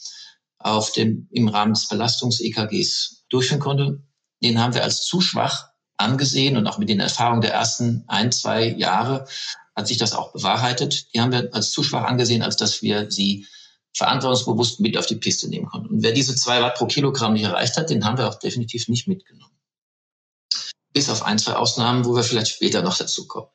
auf 0.60 0.92
dem, 0.92 1.28
im 1.32 1.48
Rahmen 1.48 1.74
des 1.74 1.88
Belastungs-EKGs 1.88 3.26
durchführen 3.30 3.62
konnte, 3.62 4.04
den 4.44 4.60
haben 4.60 4.74
wir 4.74 4.84
als 4.84 5.06
zu 5.06 5.22
schwach 5.22 5.70
angesehen 5.98 6.58
und 6.58 6.68
auch 6.68 6.78
mit 6.78 6.90
den 6.90 7.00
Erfahrungen 7.00 7.42
der 7.42 7.54
ersten 7.54 8.04
ein, 8.08 8.32
zwei 8.32 8.68
Jahre 8.68 9.28
hat 9.76 9.88
sich 9.88 9.98
das 9.98 10.14
auch 10.14 10.34
bewahrheitet. 10.34 11.14
Die 11.14 11.22
haben 11.22 11.32
wir 11.32 11.50
als 11.54 11.72
zu 11.72 11.84
schwach 11.84 12.04
angesehen, 12.04 12.42
als 12.42 12.58
dass 12.58 12.82
wir 12.82 13.10
sie 13.12 13.46
verantwortungsbewusst 13.96 14.80
mit 14.80 14.98
auf 14.98 15.06
die 15.06 15.16
Piste 15.16 15.48
nehmen 15.50 15.66
konnten. 15.66 15.88
Und 15.88 16.04
wer 16.04 16.12
diese 16.12 16.36
zwei 16.36 16.62
Watt 16.62 16.76
pro 16.76 16.86
Kilogramm 16.86 17.34
nicht 17.34 17.44
erreicht 17.44 17.78
hat, 17.78 17.90
den 17.90 18.06
haben 18.06 18.18
wir 18.18 18.28
auch 18.28 18.36
definitiv 18.36 18.88
nicht 18.88 19.08
mitgenommen. 19.08 19.58
Bis 20.98 21.12
auf 21.12 21.22
ein, 21.22 21.38
zwei 21.38 21.54
Ausnahmen, 21.54 22.06
wo 22.06 22.16
wir 22.16 22.24
vielleicht 22.24 22.48
später 22.48 22.82
noch 22.82 22.98
dazu 22.98 23.28
kommen. 23.28 23.46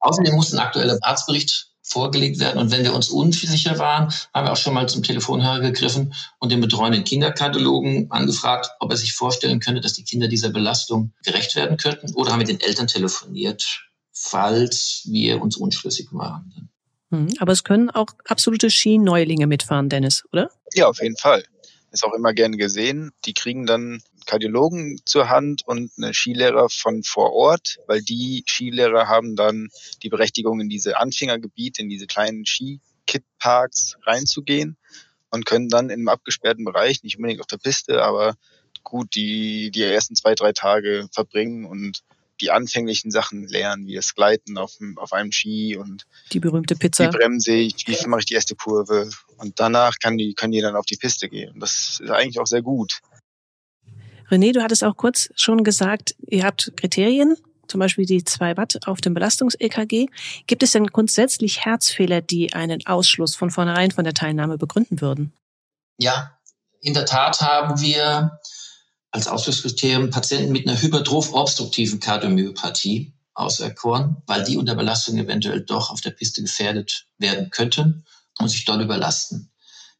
Außerdem 0.00 0.34
muss 0.34 0.52
ein 0.52 0.58
aktueller 0.58 0.98
Arztbericht 1.00 1.70
vorgelegt 1.80 2.38
werden. 2.40 2.60
Und 2.60 2.72
wenn 2.72 2.84
wir 2.84 2.92
uns 2.92 3.08
unsicher 3.08 3.78
waren, 3.78 4.12
haben 4.34 4.46
wir 4.46 4.52
auch 4.52 4.58
schon 4.58 4.74
mal 4.74 4.86
zum 4.86 5.02
Telefonhörer 5.02 5.60
gegriffen 5.60 6.12
und 6.40 6.52
den 6.52 6.60
betreuenden 6.60 7.04
Kinderkatalogen 7.04 8.10
angefragt, 8.10 8.68
ob 8.80 8.90
er 8.90 8.98
sich 8.98 9.14
vorstellen 9.14 9.60
könnte, 9.60 9.80
dass 9.80 9.94
die 9.94 10.04
Kinder 10.04 10.28
dieser 10.28 10.50
Belastung 10.50 11.14
gerecht 11.24 11.56
werden 11.56 11.78
könnten. 11.78 12.12
Oder 12.16 12.32
haben 12.32 12.40
mit 12.40 12.48
den 12.48 12.60
Eltern 12.60 12.86
telefoniert, 12.86 13.88
falls 14.12 15.04
wir 15.06 15.40
uns 15.40 15.56
unschlüssig 15.56 16.08
waren. 16.10 16.68
Hm, 17.12 17.28
aber 17.38 17.52
es 17.52 17.64
können 17.64 17.88
auch 17.88 18.08
absolute 18.28 18.68
Skineulinge 18.68 19.46
mitfahren, 19.46 19.88
Dennis, 19.88 20.22
oder? 20.34 20.50
Ja, 20.74 20.88
auf 20.88 21.00
jeden 21.00 21.16
Fall. 21.16 21.44
Ist 21.92 22.04
auch 22.04 22.12
immer 22.12 22.34
gerne 22.34 22.58
gesehen. 22.58 23.12
Die 23.24 23.32
kriegen 23.32 23.64
dann 23.64 24.02
Kardiologen 24.26 25.00
zur 25.04 25.28
Hand 25.28 25.62
und 25.66 25.92
eine 25.96 26.14
Skilehrer 26.14 26.68
von 26.68 27.02
vor 27.02 27.32
Ort, 27.32 27.78
weil 27.86 28.02
die 28.02 28.44
Skilehrer 28.46 29.08
haben 29.08 29.36
dann 29.36 29.68
die 30.02 30.08
Berechtigung, 30.08 30.60
in 30.60 30.68
diese 30.68 30.98
Anfängergebiete, 30.98 31.82
in 31.82 31.88
diese 31.88 32.06
kleinen 32.06 32.46
Ski-Kit-Parks 32.46 33.96
reinzugehen 34.02 34.76
und 35.30 35.46
können 35.46 35.68
dann 35.68 35.86
in 35.86 36.00
einem 36.00 36.08
abgesperrten 36.08 36.64
Bereich, 36.64 37.02
nicht 37.02 37.16
unbedingt 37.16 37.40
auf 37.40 37.46
der 37.46 37.58
Piste, 37.58 38.02
aber 38.02 38.36
gut 38.82 39.14
die, 39.14 39.70
die 39.70 39.82
ersten 39.82 40.14
zwei, 40.14 40.34
drei 40.34 40.52
Tage 40.52 41.08
verbringen 41.12 41.64
und 41.64 42.02
die 42.40 42.50
anfänglichen 42.50 43.10
Sachen 43.10 43.46
lernen, 43.46 43.86
wie 43.86 43.94
das 43.94 44.14
Gleiten 44.14 44.58
auf, 44.58 44.76
auf 44.96 45.12
einem 45.12 45.32
Ski 45.32 45.76
und 45.76 46.06
die 46.32 46.40
berühmte 46.40 46.74
Pizza. 46.74 47.04
Wie 47.04 47.16
bremse 47.16 47.52
ich, 47.52 47.86
wie 47.86 48.06
mache 48.06 48.20
ich 48.20 48.26
die 48.26 48.34
erste 48.34 48.56
Kurve 48.56 49.08
und 49.38 49.60
danach 49.60 49.98
kann 50.00 50.18
die, 50.18 50.34
können 50.34 50.52
die 50.52 50.60
dann 50.60 50.76
auf 50.76 50.86
die 50.86 50.96
Piste 50.96 51.28
gehen. 51.28 51.58
Das 51.60 52.00
ist 52.00 52.10
eigentlich 52.10 52.40
auch 52.40 52.46
sehr 52.46 52.62
gut. 52.62 53.00
René, 54.30 54.52
du 54.52 54.62
hattest 54.62 54.84
auch 54.84 54.96
kurz 54.96 55.30
schon 55.36 55.64
gesagt, 55.64 56.14
ihr 56.28 56.44
habt 56.44 56.72
Kriterien, 56.76 57.36
zum 57.68 57.80
Beispiel 57.80 58.06
die 58.06 58.24
2 58.24 58.56
Watt 58.56 58.86
auf 58.86 59.00
dem 59.00 59.14
Belastungs-EKG. 59.14 60.06
Gibt 60.46 60.62
es 60.62 60.72
denn 60.72 60.86
grundsätzlich 60.86 61.64
Herzfehler, 61.64 62.20
die 62.20 62.52
einen 62.52 62.86
Ausschluss 62.86 63.34
von 63.34 63.50
vornherein 63.50 63.90
von 63.90 64.04
der 64.04 64.14
Teilnahme 64.14 64.58
begründen 64.58 65.00
würden? 65.00 65.32
Ja, 65.98 66.38
in 66.80 66.94
der 66.94 67.06
Tat 67.06 67.40
haben 67.40 67.80
wir 67.80 68.38
als 69.10 69.28
Ausschlusskriterium 69.28 70.10
Patienten 70.10 70.52
mit 70.52 70.66
einer 70.66 70.80
hypertroph-obstruktiven 70.80 72.00
Kardiomyopathie 72.00 73.14
auserkoren, 73.32 74.16
weil 74.26 74.44
die 74.44 74.56
unter 74.56 74.74
Belastung 74.74 75.16
eventuell 75.18 75.60
doch 75.60 75.90
auf 75.90 76.00
der 76.00 76.10
Piste 76.10 76.42
gefährdet 76.42 77.06
werden 77.18 77.50
könnten 77.50 78.04
und 78.38 78.48
sich 78.48 78.64
dort 78.64 78.82
überlasten. 78.82 79.52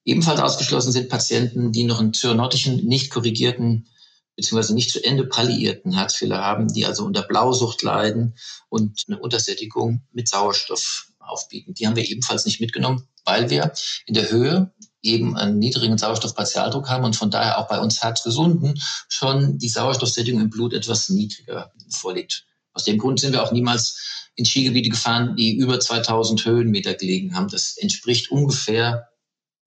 Ebenfalls 0.04 0.40
ausgeschlossen 0.40 0.92
sind 0.92 1.08
Patienten, 1.08 1.72
die 1.72 1.84
noch 1.84 2.00
einen 2.00 2.12
zyanotischen, 2.12 2.84
nicht 2.84 3.10
korrigierten 3.10 3.88
beziehungsweise 4.36 4.74
nicht 4.74 4.90
zu 4.90 5.02
Ende 5.02 5.26
palliierten 5.26 5.92
Herzfehler 5.92 6.38
haben, 6.38 6.72
die 6.72 6.86
also 6.86 7.04
unter 7.04 7.22
Blausucht 7.22 7.82
leiden 7.82 8.34
und 8.68 9.04
eine 9.06 9.18
Untersättigung 9.18 10.02
mit 10.12 10.28
Sauerstoff 10.28 11.08
aufbieten. 11.18 11.74
Die 11.74 11.86
haben 11.86 11.96
wir 11.96 12.08
ebenfalls 12.08 12.44
nicht 12.44 12.60
mitgenommen, 12.60 13.08
weil 13.24 13.50
wir 13.50 13.72
in 14.06 14.14
der 14.14 14.30
Höhe 14.30 14.72
eben 15.02 15.36
einen 15.36 15.58
niedrigen 15.58 15.98
Sauerstoffpartialdruck 15.98 16.88
haben 16.88 17.04
und 17.04 17.16
von 17.16 17.30
daher 17.30 17.58
auch 17.58 17.68
bei 17.68 17.78
uns 17.78 18.02
Herzgesunden 18.02 18.80
schon 19.08 19.58
die 19.58 19.68
Sauerstoffsättigung 19.68 20.40
im 20.40 20.50
Blut 20.50 20.72
etwas 20.72 21.08
niedriger 21.08 21.72
vorliegt. 21.90 22.46
Aus 22.72 22.84
dem 22.84 22.98
Grund 22.98 23.20
sind 23.20 23.32
wir 23.32 23.42
auch 23.42 23.52
niemals 23.52 24.30
in 24.34 24.44
Skigebiete 24.44 24.90
gefahren, 24.90 25.36
die 25.36 25.56
über 25.56 25.78
2000 25.78 26.44
Höhenmeter 26.44 26.94
gelegen 26.94 27.36
haben. 27.36 27.48
Das 27.48 27.76
entspricht 27.76 28.30
ungefähr 28.30 29.08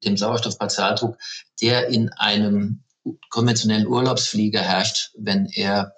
dem 0.03 0.17
Sauerstoffpartialdruck, 0.17 1.17
der 1.61 1.87
in 1.87 2.09
einem 2.09 2.83
konventionellen 3.29 3.87
Urlaubsflieger 3.87 4.61
herrscht, 4.61 5.11
wenn 5.17 5.47
er 5.47 5.93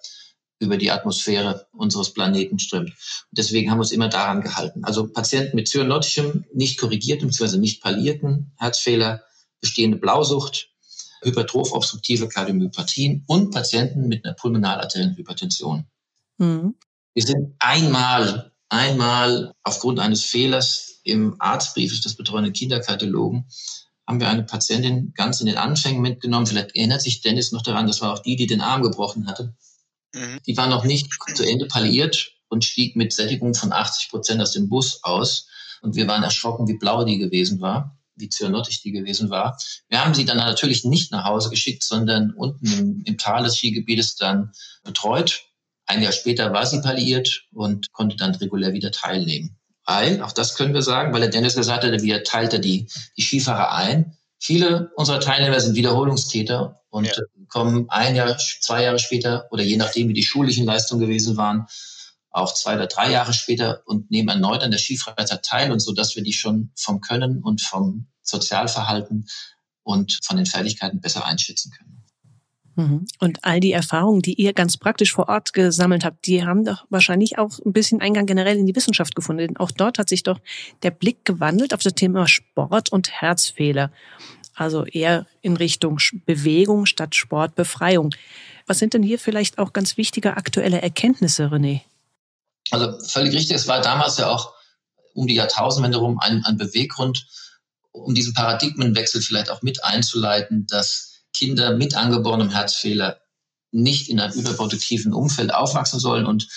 über 0.60 0.78
die 0.78 0.92
Atmosphäre 0.92 1.68
unseres 1.72 2.14
Planeten 2.14 2.60
strömt. 2.60 2.94
deswegen 3.32 3.72
haben 3.72 3.78
wir 3.78 3.84
uns 3.84 3.92
immer 3.94 4.10
daran 4.10 4.42
gehalten. 4.42 4.84
Also 4.84 5.08
Patienten 5.08 5.56
mit 5.56 5.70
zyanotischem, 5.70 6.46
nicht 6.54 6.78
korrigiertem 6.78 7.30
bzw. 7.30 7.58
nicht 7.58 7.82
palierten 7.82 8.52
Herzfehler, 8.58 9.24
bestehende 9.62 9.98
Blausucht, 9.98 10.70
hypertroph 11.22 11.72
obstruktive 11.72 12.28
Kardiomyopathien 12.28 13.24
und 13.28 13.52
Patienten 13.52 14.08
mit 14.08 14.26
einer 14.26 14.34
pulmonalarteriellen 14.34 15.16
Hypertension. 15.16 15.86
Mhm. 16.38 16.76
Wir 17.14 17.24
sind 17.24 17.56
einmal, 17.60 18.52
einmal 18.70 19.54
aufgrund 19.64 20.00
eines 20.00 20.24
Fehlers 20.24 21.00
im 21.04 21.36
Arztbrief 21.40 22.00
des 22.02 22.16
betreuenden 22.16 22.54
Kinderkardiologen 22.54 23.46
haben 24.10 24.20
wir 24.20 24.28
eine 24.28 24.42
Patientin 24.42 25.14
ganz 25.14 25.40
in 25.40 25.46
den 25.46 25.58
Anfängen 25.58 26.02
mitgenommen. 26.02 26.48
Vielleicht 26.48 26.76
erinnert 26.76 27.00
sich 27.00 27.22
Dennis 27.22 27.52
noch 27.52 27.62
daran, 27.62 27.86
das 27.86 28.02
war 28.02 28.12
auch 28.12 28.20
die, 28.20 28.36
die 28.36 28.48
den 28.48 28.60
Arm 28.60 28.82
gebrochen 28.82 29.28
hatte. 29.28 29.54
Mhm. 30.16 30.40
Die 30.48 30.58
war 30.58 30.66
noch 30.66 30.84
nicht 30.84 31.12
zu 31.36 31.44
Ende 31.44 31.68
palliiert 31.68 32.32
und 32.48 32.66
stieg 32.66 32.96
mit 32.96 33.14
Sättigung 33.14 33.54
von 33.54 33.72
80 33.72 34.10
Prozent 34.10 34.42
aus 34.42 34.52
dem 34.52 34.68
Bus 34.68 35.04
aus. 35.04 35.48
Und 35.84 35.96
wir 35.96 36.08
waren 36.08 36.24
erschrocken, 36.24 36.68
wie 36.68 36.80
blau 36.80 37.04
die 37.04 37.20
gewesen 37.20 37.62
war, 37.62 38.00
wie 38.16 38.30
zyanotisch 38.30 38.82
die 38.82 38.92
gewesen 38.92 39.30
war. 39.30 39.60
Wir 39.90 40.04
haben 40.04 40.16
sie 40.16 40.26
dann 40.26 40.38
natürlich 40.38 40.86
nicht 40.86 41.12
nach 41.12 41.26
Hause 41.26 41.52
geschickt, 41.52 41.84
sondern 41.84 42.32
unten 42.32 42.66
im, 42.66 43.04
im 43.06 43.18
Tal 43.20 43.44
des 43.44 43.58
Skigebietes 43.58 44.16
dann 44.16 44.54
betreut. 44.84 45.44
Ein 45.86 46.02
Jahr 46.02 46.14
später 46.14 46.52
war 46.52 46.66
sie 46.66 46.82
palliiert 46.82 47.44
und 47.52 47.92
konnte 47.92 48.16
dann 48.16 48.34
regulär 48.34 48.74
wieder 48.74 48.92
teilnehmen 48.92 49.59
ein. 49.90 50.22
Auch 50.22 50.32
das 50.32 50.56
können 50.56 50.74
wir 50.74 50.82
sagen, 50.82 51.14
weil 51.14 51.22
der 51.22 51.30
Dennis 51.30 51.56
gesagt 51.56 51.84
hat, 51.84 52.02
wie 52.02 52.24
teilt 52.24 52.54
er 52.54 52.60
die, 52.60 52.88
die 53.18 53.22
Skifahrer 53.22 53.74
ein. 53.74 54.18
Viele 54.38 54.92
unserer 54.96 55.20
Teilnehmer 55.20 55.60
sind 55.60 55.76
Wiederholungstäter 55.76 56.82
und 56.90 57.06
ja. 57.06 57.14
kommen 57.50 57.90
ein 57.90 58.16
Jahr, 58.16 58.38
zwei 58.38 58.84
Jahre 58.84 59.00
später 59.00 59.48
oder 59.52 59.64
je 59.64 59.78
nachdem, 59.78 60.08
wie 60.08 60.14
die 60.14 60.24
schulischen 60.24 60.66
Leistungen 60.66 61.02
gewesen 61.02 61.36
waren, 61.36 61.68
auch 62.32 62.54
zwei 62.54 62.76
oder 62.76 62.88
drei 62.88 63.12
Jahre 63.12 63.34
später 63.34 63.82
und 63.86 64.12
nehmen 64.12 64.30
erneut 64.30 64.64
an 64.64 64.72
der 64.72 64.78
Skifreizeit 64.78 65.44
teil 65.44 65.72
und 65.72 65.80
so, 65.80 65.94
dass 65.94 66.16
wir 66.16 66.24
die 66.24 66.34
schon 66.34 66.72
vom 66.76 67.02
Können 67.02 67.44
und 67.44 67.62
vom 67.62 68.08
Sozialverhalten 68.22 69.28
und 69.84 70.20
von 70.24 70.38
den 70.38 70.46
Fertigkeiten 70.46 71.02
besser 71.02 71.26
einschätzen 71.26 71.72
können. 71.76 71.99
Mhm. 72.80 73.06
Und 73.20 73.44
all 73.44 73.60
die 73.60 73.74
Erfahrungen, 73.74 74.22
die 74.22 74.36
ihr 74.36 74.54
ganz 74.54 74.78
praktisch 74.78 75.12
vor 75.12 75.28
Ort 75.28 75.52
gesammelt 75.52 76.06
habt, 76.06 76.26
die 76.26 76.46
haben 76.46 76.64
doch 76.64 76.86
wahrscheinlich 76.90 77.38
auch 77.38 77.60
ein 77.66 77.74
bisschen 77.74 78.00
Eingang 78.00 78.26
generell 78.26 78.58
in 78.58 78.66
die 78.66 78.76
Wissenschaft 78.76 79.16
gefunden. 79.16 79.48
Denn 79.48 79.58
auch 79.58 79.72
dort 79.72 80.00
hat 80.00 80.08
sich 80.08 80.24
doch 80.24 80.40
der 80.82 80.92
Blick 80.92 81.26
gewandelt 81.26 81.74
auf 81.74 81.82
das 81.82 81.94
Thema 81.94 82.26
Sport 82.28 82.90
und 82.90 83.12
Herzfehler. 83.12 83.92
Also 84.56 84.86
eher 84.86 85.26
in 85.42 85.58
Richtung 85.58 86.00
Bewegung 86.26 86.86
statt 86.86 87.16
Sportbefreiung. 87.16 88.12
Was 88.66 88.80
sind 88.80 88.94
denn 88.94 89.04
hier 89.04 89.20
vielleicht 89.20 89.58
auch 89.58 89.74
ganz 89.74 89.98
wichtige 89.98 90.38
aktuelle 90.38 90.82
Erkenntnisse, 90.82 91.48
René? 91.48 91.82
Also 92.72 92.98
völlig 93.06 93.34
richtig. 93.34 93.58
Es 93.58 93.68
war 93.68 93.82
damals 93.82 94.18
ja 94.18 94.30
auch 94.30 94.54
um 95.14 95.28
die 95.28 95.36
Jahrtausendwende 95.36 95.98
rum 95.98 96.18
ein, 96.20 96.46
ein 96.46 96.56
Beweggrund, 96.56 97.28
um 97.92 98.14
diesen 98.14 98.34
Paradigmenwechsel 98.34 99.22
vielleicht 99.22 99.50
auch 99.50 99.64
mit 99.64 99.84
einzuleiten, 99.84 100.66
dass 100.68 101.09
Kinder 101.34 101.76
mit 101.76 101.96
angeborenem 101.96 102.50
Herzfehler 102.50 103.22
nicht 103.72 104.10
in 104.10 104.20
einem 104.20 104.34
überproduktiven 104.34 105.14
Umfeld 105.14 105.54
aufwachsen 105.54 106.00
sollen 106.00 106.26
und 106.26 106.48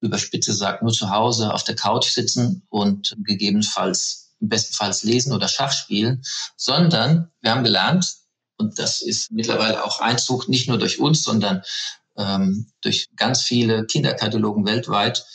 überspitze 0.00 0.52
sagt, 0.52 0.82
nur 0.82 0.92
zu 0.92 1.10
Hause 1.10 1.52
auf 1.52 1.64
der 1.64 1.76
Couch 1.76 2.08
sitzen 2.10 2.66
und 2.68 3.16
gegebenenfalls, 3.18 4.34
bestenfalls 4.40 5.02
lesen 5.02 5.32
oder 5.32 5.48
Schach 5.48 5.72
spielen, 5.72 6.22
sondern 6.56 7.30
wir 7.40 7.50
haben 7.50 7.64
gelernt, 7.64 8.14
und 8.58 8.78
das 8.78 9.02
ist 9.02 9.30
mittlerweile 9.32 9.84
auch 9.84 10.00
Einzug 10.00 10.48
nicht 10.48 10.68
nur 10.68 10.78
durch 10.78 10.98
uns, 10.98 11.22
sondern 11.22 11.62
ähm, 12.16 12.70
durch 12.80 13.08
ganz 13.16 13.42
viele 13.42 13.84
Kinderkatalogen 13.86 14.64
weltweit, 14.66 15.26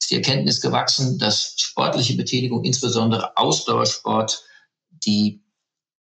ist 0.00 0.10
die 0.10 0.16
Erkenntnis 0.16 0.60
gewachsen, 0.60 1.18
dass 1.18 1.54
sportliche 1.56 2.16
Betätigung, 2.16 2.64
insbesondere 2.64 3.36
Ausdauersport, 3.36 4.42
die 4.90 5.42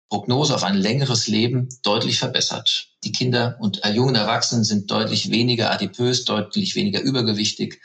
Prognose 0.08 0.54
auf 0.54 0.64
ein 0.64 0.76
längeres 0.76 1.26
Leben 1.26 1.68
deutlich 1.82 2.18
verbessert. 2.18 2.88
Die 3.04 3.12
Kinder 3.12 3.56
und 3.60 3.84
äh, 3.84 3.90
jungen 3.90 4.14
Erwachsenen 4.14 4.64
sind 4.64 4.90
deutlich 4.90 5.30
weniger 5.30 5.70
adipös, 5.70 6.24
deutlich 6.24 6.74
weniger 6.74 7.00
übergewichtig. 7.00 7.80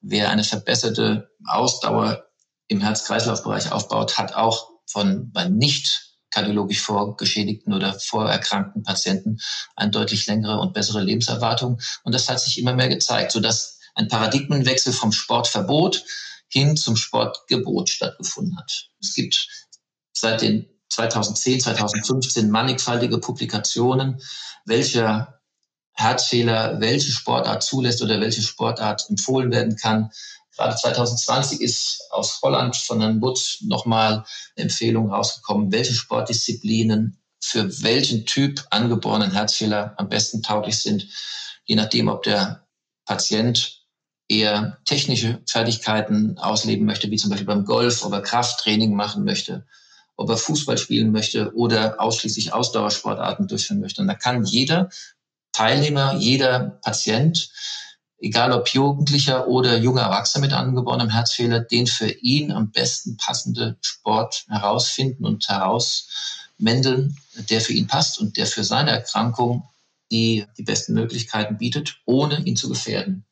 Wer 0.00 0.30
eine 0.30 0.44
verbesserte 0.44 1.30
Ausdauer 1.46 2.24
im 2.68 2.80
Herz-Kreislauf-Bereich 2.80 3.70
aufbaut, 3.72 4.18
hat 4.18 4.34
auch 4.34 4.70
von 4.86 5.30
bei 5.32 5.48
nicht 5.48 6.10
kardiologisch 6.30 6.80
vorgeschädigten 6.80 7.72
oder 7.72 7.98
vorerkrankten 7.98 8.82
Patienten 8.82 9.38
eine 9.76 9.90
deutlich 9.90 10.26
längere 10.26 10.60
und 10.60 10.74
bessere 10.74 11.02
Lebenserwartung. 11.02 11.80
Und 12.04 12.14
das 12.14 12.28
hat 12.28 12.40
sich 12.40 12.58
immer 12.58 12.74
mehr 12.74 12.88
gezeigt, 12.88 13.32
sodass 13.32 13.78
ein 13.94 14.08
Paradigmenwechsel 14.08 14.92
vom 14.92 15.12
Sportverbot 15.12 16.04
hin 16.48 16.76
zum 16.76 16.96
Sportgebot 16.96 17.88
stattgefunden 17.88 18.56
hat. 18.58 18.90
Es 19.00 19.14
gibt 19.14 19.48
seit 20.12 20.42
den 20.42 20.68
2010, 20.90 21.60
2015 21.60 22.50
mannigfaltige 22.50 23.18
Publikationen, 23.18 24.20
welcher 24.64 25.40
Herzfehler 25.92 26.80
welche 26.80 27.12
Sportart 27.12 27.62
zulässt 27.62 28.02
oder 28.02 28.20
welche 28.20 28.42
Sportart 28.42 29.06
empfohlen 29.08 29.50
werden 29.50 29.76
kann. 29.76 30.10
Gerade 30.56 30.76
2020 30.76 31.60
ist 31.60 32.02
aus 32.10 32.40
Holland 32.42 32.76
von 32.76 33.00
Herrn 33.00 33.20
Butt 33.20 33.58
nochmal 33.62 34.24
eine 34.56 34.64
Empfehlung 34.64 35.12
rausgekommen, 35.12 35.72
welche 35.72 35.94
Sportdisziplinen 35.94 37.18
für 37.42 37.82
welchen 37.82 38.26
Typ 38.26 38.64
angeborenen 38.70 39.32
Herzfehler 39.32 39.94
am 39.96 40.08
besten 40.08 40.42
tauglich 40.42 40.78
sind, 40.78 41.06
je 41.64 41.74
nachdem, 41.74 42.08
ob 42.08 42.22
der 42.22 42.66
Patient 43.06 43.80
eher 44.28 44.78
technische 44.84 45.40
Fertigkeiten 45.46 46.38
ausleben 46.38 46.86
möchte, 46.86 47.10
wie 47.10 47.16
zum 47.16 47.30
Beispiel 47.30 47.46
beim 47.46 47.64
Golf, 47.64 48.04
ob 48.04 48.12
er 48.12 48.22
Krafttraining 48.22 48.94
machen 48.94 49.24
möchte, 49.24 49.66
ob 50.20 50.30
er 50.30 50.36
Fußball 50.36 50.78
spielen 50.78 51.12
möchte 51.12 51.54
oder 51.54 52.00
ausschließlich 52.00 52.52
Ausdauersportarten 52.52 53.48
durchführen 53.48 53.80
möchte. 53.80 54.02
Und 54.02 54.08
da 54.08 54.14
kann 54.14 54.44
jeder 54.44 54.90
Teilnehmer, 55.52 56.14
jeder 56.16 56.78
Patient 56.82 57.50
egal 58.20 58.52
ob 58.52 58.68
Jugendlicher 58.68 59.48
oder 59.48 59.78
junger 59.78 60.02
Erwachsener 60.02 60.42
mit 60.42 60.52
angeborenem 60.52 61.08
Herzfehler, 61.08 61.60
den 61.60 61.86
für 61.86 62.10
ihn 62.10 62.52
am 62.52 62.70
besten 62.70 63.16
passende 63.16 63.76
Sport 63.80 64.44
herausfinden 64.48 65.24
und 65.24 65.48
herausmändeln, 65.48 67.16
der 67.48 67.60
für 67.60 67.72
ihn 67.72 67.86
passt 67.86 68.18
und 68.20 68.36
der 68.36 68.46
für 68.46 68.64
seine 68.64 68.90
Erkrankung 68.90 69.68
die, 70.10 70.44
die 70.58 70.62
besten 70.62 70.94
Möglichkeiten 70.94 71.58
bietet, 71.58 72.00
ohne 72.04 72.40
ihn 72.40 72.56
zu 72.56 72.68
gefährden. 72.68 73.24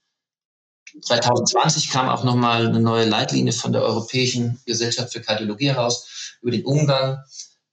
2020 1.03 1.91
kam 1.91 2.09
auch 2.09 2.25
nochmal 2.25 2.67
eine 2.67 2.81
neue 2.81 3.05
Leitlinie 3.05 3.53
von 3.53 3.73
der 3.73 3.83
Europäischen 3.83 4.59
Gesellschaft 4.65 5.13
für 5.13 5.21
Kardiologie 5.21 5.69
heraus 5.69 6.07
über 6.43 6.51
den 6.51 6.65
Umgang 6.65 7.19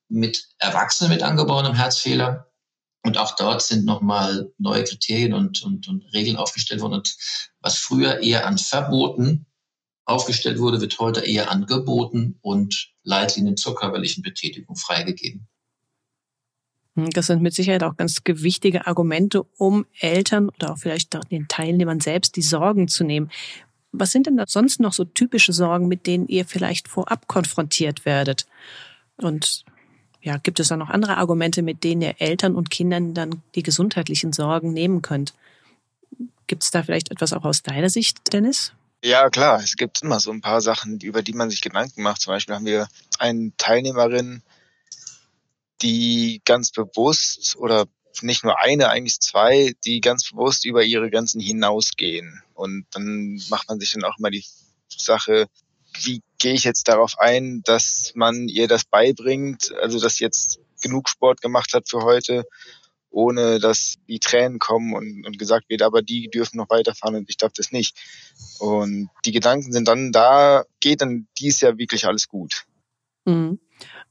mit 0.08 0.48
Erwachsenen 0.60 1.12
mit 1.12 1.24
angeborenem 1.24 1.74
Herzfehler. 1.74 2.52
Und 3.04 3.18
auch 3.18 3.36
dort 3.36 3.62
sind 3.62 3.86
nochmal 3.86 4.52
neue 4.58 4.84
Kriterien 4.84 5.34
und, 5.34 5.64
und, 5.64 5.88
und 5.88 6.14
Regeln 6.14 6.38
aufgestellt 6.38 6.82
worden. 6.82 6.96
Und 6.96 7.16
was 7.60 7.78
früher 7.78 8.22
eher 8.22 8.48
an 8.48 8.58
Verboten 8.58 9.46
aufgestellt 10.06 10.60
wurde, 10.60 10.82
wird 10.82 11.00
heute 11.00 11.22
eher 11.22 11.52
angeboten 11.52 12.38
und 12.42 12.94
Leitlinien 13.04 13.58
zur 13.58 13.76
körperlichen 13.76 14.24
Betätigung 14.24 14.76
freigegeben. 14.76 15.48
Hm, 16.96 17.10
das 17.12 17.28
sind 17.28 17.42
mit 17.42 17.54
Sicherheit 17.54 17.84
auch 17.84 17.98
ganz 17.98 18.24
gewichtige 18.24 18.88
Argumente, 18.88 19.44
um 19.58 19.86
Eltern 20.00 20.50
oder 20.50 20.74
auch 20.74 20.78
vielleicht 20.78 21.16
auch 21.16 21.26
den 21.26 21.48
Teilnehmern 21.48 22.00
selbst 22.00 22.36
die 22.36 22.42
Sorgen 22.42 22.88
zu 22.88 23.04
nehmen. 23.04 23.30
Was 24.00 24.12
sind 24.12 24.28
denn 24.28 24.38
da 24.38 24.46
sonst 24.48 24.80
noch 24.80 24.94
so 24.94 25.06
typische 25.06 25.54
Sorgen, 25.54 25.88
mit 25.88 26.06
denen 26.08 26.28
ihr 26.28 26.46
vielleicht 26.46 26.88
vorab 26.88 27.28
konfrontiert 27.28 28.06
werdet? 28.06 28.46
Und 29.18 29.64
ja, 30.22 30.38
gibt 30.38 30.60
es 30.60 30.70
da 30.70 30.78
noch 30.78 30.90
andere 30.90 31.18
Argumente, 31.18 31.62
mit 31.62 31.84
denen 31.84 32.02
ihr 32.02 32.16
Eltern 32.20 32.56
und 32.56 32.70
Kindern 32.70 33.14
dann 33.14 33.42
die 33.54 33.64
gesundheitlichen 33.64 34.34
Sorgen 34.34 34.74
nehmen 34.74 35.02
könnt? 35.02 35.34
Gibt 36.48 36.64
es 36.64 36.72
da 36.72 36.84
vielleicht 36.84 37.12
etwas 37.12 37.34
auch 37.34 37.46
aus 37.46 37.64
deiner 37.64 37.90
Sicht, 37.90 38.34
Dennis? 38.34 38.74
Ja, 39.04 39.30
klar. 39.30 39.60
Es 39.64 39.76
gibt 39.76 40.02
immer 40.02 40.20
so 40.20 40.32
ein 40.32 40.42
paar 40.42 40.62
Sachen, 40.62 41.00
über 41.00 41.22
die 41.22 41.34
man 41.34 41.50
sich 41.50 41.62
Gedanken 41.62 42.02
macht. 42.02 42.22
Zum 42.22 42.34
Beispiel 42.34 42.56
haben 42.56 42.66
wir 42.66 42.88
eine 43.20 43.52
Teilnehmerin, 43.58 44.42
die 45.82 46.42
ganz 46.44 46.72
bewusst 46.72 47.56
oder 47.58 47.86
nicht 48.22 48.44
nur 48.44 48.60
eine, 48.60 48.90
eigentlich 48.90 49.20
zwei, 49.20 49.76
die 49.86 50.02
ganz 50.02 50.32
bewusst 50.32 50.66
über 50.66 50.84
ihre 50.84 51.10
Grenzen 51.12 51.40
hinausgehen. 51.40 52.42
Und 52.56 52.88
dann 52.92 53.40
macht 53.50 53.70
man 53.70 53.80
sich 53.80 53.92
dann 53.94 54.04
auch 54.04 54.18
immer 54.18 54.32
die 54.32 54.44
Sache, 54.90 55.48
wie 56.02 56.22
gehe 56.40 56.54
ich 56.54 56.64
jetzt 56.64 56.88
darauf 56.88 57.20
ein, 57.20 57.62
dass 57.64 58.12
man 58.16 58.48
ihr 58.48 58.68
das 58.68 58.86
beibringt, 58.86 59.74
also 59.82 60.00
dass 60.00 60.20
jetzt 60.20 60.60
genug 60.82 61.10
Sport 61.10 61.42
gemacht 61.42 61.74
hat 61.74 61.90
für 61.90 62.02
heute, 62.02 62.46
ohne 63.10 63.60
dass 63.60 63.96
die 64.10 64.20
Tränen 64.20 64.60
kommen 64.60 64.94
und, 64.94 65.26
und 65.26 65.40
gesagt 65.40 65.70
wird, 65.70 65.82
aber 65.82 66.02
die 66.02 66.28
dürfen 66.30 66.58
noch 66.58 66.70
weiterfahren 66.70 67.16
und 67.16 67.30
ich 67.30 67.38
darf 67.38 67.54
das 67.54 67.72
nicht. 67.72 67.98
Und 68.60 69.10
die 69.24 69.32
Gedanken 69.32 69.72
sind 69.72 69.88
dann 69.88 70.12
da, 70.12 70.66
geht 70.82 71.02
dann 71.02 71.28
dies 71.40 71.62
Jahr 71.62 71.78
wirklich 71.78 72.06
alles 72.06 72.28
gut. 72.28 72.66
Mhm. 73.26 73.60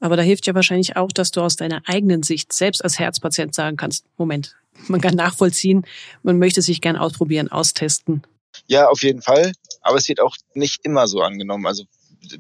Aber 0.01 0.17
da 0.17 0.23
hilft 0.23 0.47
ja 0.47 0.55
wahrscheinlich 0.55 0.97
auch, 0.97 1.13
dass 1.13 1.31
du 1.31 1.41
aus 1.41 1.57
deiner 1.57 1.83
eigenen 1.87 2.23
Sicht 2.23 2.53
selbst 2.53 2.83
als 2.83 2.99
Herzpatient 2.99 3.55
sagen 3.55 3.77
kannst, 3.77 4.07
Moment, 4.17 4.57
man 4.89 5.01
kann 5.01 5.15
nachvollziehen, 5.15 5.87
man 6.23 6.39
möchte 6.39 6.63
sich 6.63 6.81
gern 6.81 6.97
ausprobieren, 6.97 7.49
austesten. 7.49 8.23
Ja, 8.67 8.89
auf 8.89 9.03
jeden 9.03 9.23
Fall. 9.23 9.53
Aber 9.81 9.97
es 9.97 10.09
wird 10.09 10.21
auch 10.21 10.37
nicht 10.55 10.85
immer 10.85 11.07
so 11.07 11.21
angenommen. 11.21 11.67
Also 11.67 11.85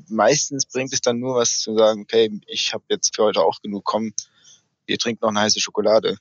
meistens 0.08 0.66
bringt 0.66 0.92
es 0.92 1.00
dann 1.00 1.18
nur 1.18 1.36
was 1.36 1.58
zu 1.58 1.76
sagen, 1.76 2.02
okay, 2.02 2.30
ich 2.46 2.72
habe 2.72 2.84
jetzt 2.88 3.14
für 3.14 3.24
heute 3.24 3.40
auch 3.40 3.60
genug, 3.60 3.84
komm, 3.84 4.12
ihr 4.86 4.98
trinkt 4.98 5.22
noch 5.22 5.28
eine 5.30 5.40
heiße 5.40 5.60
Schokolade. 5.60 6.16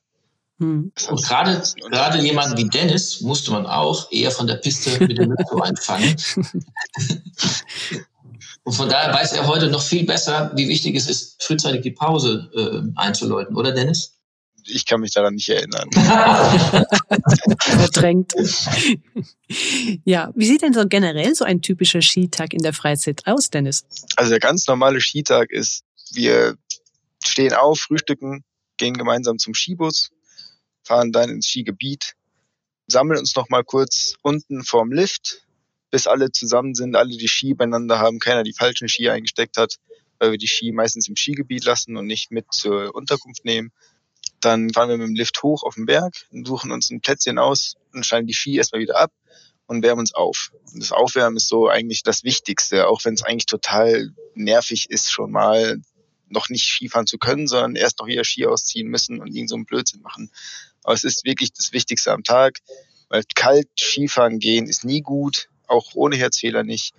Hm. 0.60 0.92
Und 1.10 1.24
gerade, 1.24 1.64
gerade 1.90 2.20
jemanden 2.20 2.58
wie 2.58 2.70
Dennis 2.70 3.22
musste 3.22 3.52
man 3.52 3.66
auch 3.66 4.12
eher 4.12 4.32
von 4.32 4.48
der 4.48 4.56
Piste 4.56 5.00
mit 5.04 5.18
dem 5.18 5.30
Mikro 5.30 5.62
einfangen. 5.62 6.16
Und 8.66 8.74
von 8.74 8.88
daher 8.88 9.14
weiß 9.14 9.34
er 9.34 9.48
heute 9.48 9.68
noch 9.68 9.82
viel 9.82 10.06
besser, 10.06 10.52
wie 10.56 10.70
wichtig 10.70 10.96
es 10.96 11.10
ist, 11.10 11.44
frühzeitig 11.44 11.82
die 11.82 11.92
Pause 11.92 12.50
äh, 12.56 12.82
einzuläuten, 12.96 13.56
oder 13.58 13.74
Dennis? 13.74 14.14
Ich 14.66 14.86
kann 14.86 15.02
mich 15.02 15.12
daran 15.14 15.36
nicht 15.36 15.50
erinnern. 15.50 15.90
Verdrängt. 17.60 18.34
ja, 20.06 20.32
wie 20.36 20.46
sieht 20.46 20.62
denn 20.62 20.74
so 20.74 20.88
generell 20.88 21.36
so 21.36 21.46
ein 21.46 21.62
typischer 21.62 22.02
Skitag 22.02 22.54
in 22.54 22.62
der 22.64 22.74
Freizeit 22.74 23.22
aus, 23.26 23.50
Dennis? 23.50 23.86
Also 24.16 24.32
der 24.32 24.40
ganz 24.40 24.68
normale 24.68 25.02
Skitag 25.02 25.52
ist, 25.52 25.84
wir 26.14 26.56
stehen 27.24 27.54
auf, 27.54 27.80
frühstücken, 27.80 28.44
gehen 28.78 28.94
gemeinsam 28.96 29.38
zum 29.38 29.54
Skibus, 29.54 30.12
fahren 30.84 31.12
dann 31.12 31.30
ins 31.30 31.48
Skigebiet, 31.48 32.14
sammeln 32.88 33.20
uns 33.20 33.36
noch 33.36 33.50
mal 33.50 33.64
kurz 33.64 34.16
unten 34.22 34.64
vorm 34.64 34.92
Lift, 34.92 35.46
bis 35.92 36.08
alle 36.08 36.32
zusammen 36.32 36.74
sind, 36.74 36.96
alle 36.96 37.16
die 37.16 37.28
Ski 37.28 37.54
beieinander 37.54 38.00
haben, 38.00 38.20
keiner 38.20 38.44
die 38.44 38.54
falschen 38.54 38.88
Ski 38.88 39.10
eingesteckt 39.10 39.58
hat, 39.58 39.78
weil 40.20 40.32
wir 40.32 40.38
die 40.38 40.48
Ski 40.48 40.72
meistens 40.72 41.08
im 41.08 41.16
Skigebiet 41.16 41.66
lassen 41.66 41.98
und 41.98 42.08
nicht 42.08 42.32
mit 42.32 42.52
zur 42.52 42.96
Unterkunft 42.96 43.46
nehmen. 43.46 43.72
Dann 44.44 44.74
fahren 44.74 44.90
wir 44.90 44.98
mit 44.98 45.08
dem 45.08 45.16
Lift 45.16 45.42
hoch 45.44 45.64
auf 45.64 45.76
den 45.76 45.86
Berg, 45.86 46.14
suchen 46.32 46.72
uns 46.72 46.90
ein 46.90 47.02
Plätzchen 47.02 47.40
aus 47.40 47.76
und 47.94 48.06
steigen 48.06 48.28
die 48.28 48.34
Ski 48.34 48.58
erstmal 48.58 48.82
wieder 48.82 48.98
ab 48.98 49.12
und 49.68 49.84
wärmen 49.84 50.02
uns 50.02 50.14
auf. 50.14 50.52
Und 50.74 50.82
das 50.82 50.92
Aufwärmen 50.92 51.38
ist 51.38 51.48
so 51.48 51.70
eigentlich 51.70 52.04
das 52.04 52.24
Wichtigste, 52.24 52.88
auch 52.88 53.06
wenn 53.06 53.14
es 53.14 53.24
eigentlich 53.24 53.46
total 53.46 54.10
nervig 54.36 54.90
ist, 54.90 55.12
schon 55.12 55.32
mal 55.32 55.82
noch 56.28 56.50
nicht 56.50 56.66
Skifahren 56.66 57.08
zu 57.08 57.18
können, 57.18 57.48
sondern 57.48 57.76
erst 57.76 58.00
noch 58.00 58.08
hier 58.08 58.24
Ski 58.24 58.46
ausziehen 58.46 58.88
müssen 58.90 59.20
und 59.22 59.28
irgend 59.28 59.50
so 59.50 59.56
einen 59.56 59.66
Blödsinn 59.66 60.02
machen. 60.02 60.32
Aber 60.84 60.94
es 60.94 61.04
ist 61.04 61.24
wirklich 61.24 61.54
das 61.54 61.72
Wichtigste 61.72 62.12
am 62.12 62.24
Tag, 62.24 62.60
weil 63.10 63.24
kalt 63.36 63.70
Skifahren 63.80 64.40
gehen 64.40 64.68
ist 64.68 64.84
nie 64.84 65.02
gut, 65.02 65.48
auch 65.68 65.92
ohne 65.94 66.18
Herzfehler 66.18 66.64
nicht. 66.64 66.94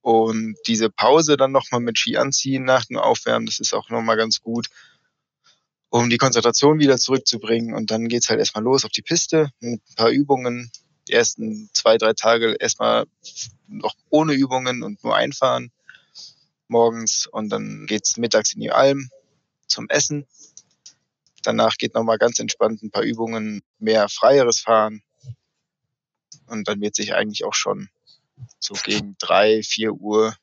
Und 0.00 0.56
diese 0.66 0.88
Pause 0.88 1.36
dann 1.36 1.52
nochmal 1.52 1.80
mit 1.80 1.98
Ski 1.98 2.16
anziehen 2.16 2.64
nach 2.64 2.86
dem 2.86 2.96
Aufwärmen, 2.96 3.44
das 3.44 3.58
ist 3.58 3.74
auch 3.74 3.90
nochmal 3.90 4.16
ganz 4.16 4.40
gut 4.40 4.68
um 5.90 6.08
die 6.08 6.18
Konzentration 6.18 6.78
wieder 6.78 6.98
zurückzubringen. 6.98 7.74
Und 7.74 7.90
dann 7.90 8.08
geht's 8.08 8.30
halt 8.30 8.38
erstmal 8.38 8.64
los 8.64 8.84
auf 8.84 8.92
die 8.92 9.02
Piste 9.02 9.50
mit 9.60 9.80
ein 9.80 9.94
paar 9.96 10.10
Übungen. 10.10 10.70
Die 11.08 11.12
ersten 11.12 11.68
zwei, 11.72 11.98
drei 11.98 12.12
Tage 12.12 12.56
erstmal 12.58 13.06
noch 13.66 13.94
ohne 14.08 14.32
Übungen 14.32 14.82
und 14.82 15.02
nur 15.04 15.16
einfahren 15.16 15.72
morgens. 16.68 17.26
Und 17.26 17.50
dann 17.50 17.86
geht's 17.86 18.16
mittags 18.16 18.54
in 18.54 18.60
die 18.60 18.70
Alm 18.70 19.10
zum 19.66 19.88
Essen. 19.88 20.26
Danach 21.42 21.76
geht 21.76 21.94
nochmal 21.94 22.18
ganz 22.18 22.38
entspannt 22.38 22.82
ein 22.82 22.90
paar 22.90 23.02
Übungen, 23.02 23.62
mehr 23.78 24.08
freieres 24.08 24.60
Fahren. 24.60 25.02
Und 26.46 26.68
dann 26.68 26.80
wird 26.80 26.94
sich 26.94 27.14
eigentlich 27.14 27.44
auch 27.44 27.54
schon 27.54 27.88
so 28.58 28.74
gegen 28.84 29.16
drei, 29.18 29.62
vier 29.62 29.92
Uhr 29.92 30.34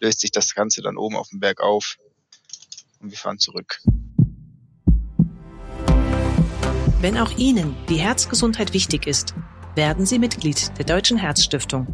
löst 0.00 0.20
sich 0.20 0.30
das 0.30 0.54
Ganze 0.54 0.82
dann 0.82 0.96
oben 0.96 1.16
auf 1.16 1.28
dem 1.28 1.40
Berg 1.40 1.60
auf 1.60 1.96
und 3.00 3.10
wir 3.10 3.18
fahren 3.18 3.38
zurück. 3.38 3.80
Wenn 7.00 7.16
auch 7.16 7.30
Ihnen 7.38 7.76
die 7.88 7.94
Herzgesundheit 7.94 8.74
wichtig 8.74 9.06
ist, 9.06 9.32
werden 9.76 10.04
Sie 10.04 10.18
Mitglied 10.18 10.76
der 10.78 10.84
Deutschen 10.84 11.16
Herzstiftung. 11.16 11.86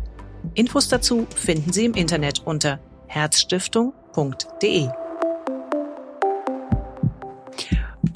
Infos 0.55 0.89
dazu 0.89 1.27
finden 1.37 1.75
Sie 1.75 1.85
im 1.85 1.93
Internet 1.93 2.41
unter 2.47 2.81
herzstiftung.de. 3.07 4.89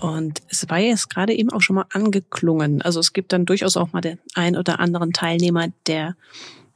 Und 0.01 0.41
es 0.49 0.71
war 0.71 0.79
jetzt 0.79 1.11
gerade 1.11 1.35
eben 1.35 1.51
auch 1.51 1.61
schon 1.61 1.77
mal 1.77 1.85
angeklungen. 1.93 2.81
Also 2.81 3.01
es 3.01 3.13
gibt 3.13 3.35
dann 3.35 3.45
durchaus 3.45 3.77
auch 3.77 3.93
mal 3.93 4.01
den 4.01 4.19
ein 4.33 4.57
oder 4.57 4.81
anderen 4.81 5.13
Teilnehmer, 5.13 5.67
der 5.87 6.17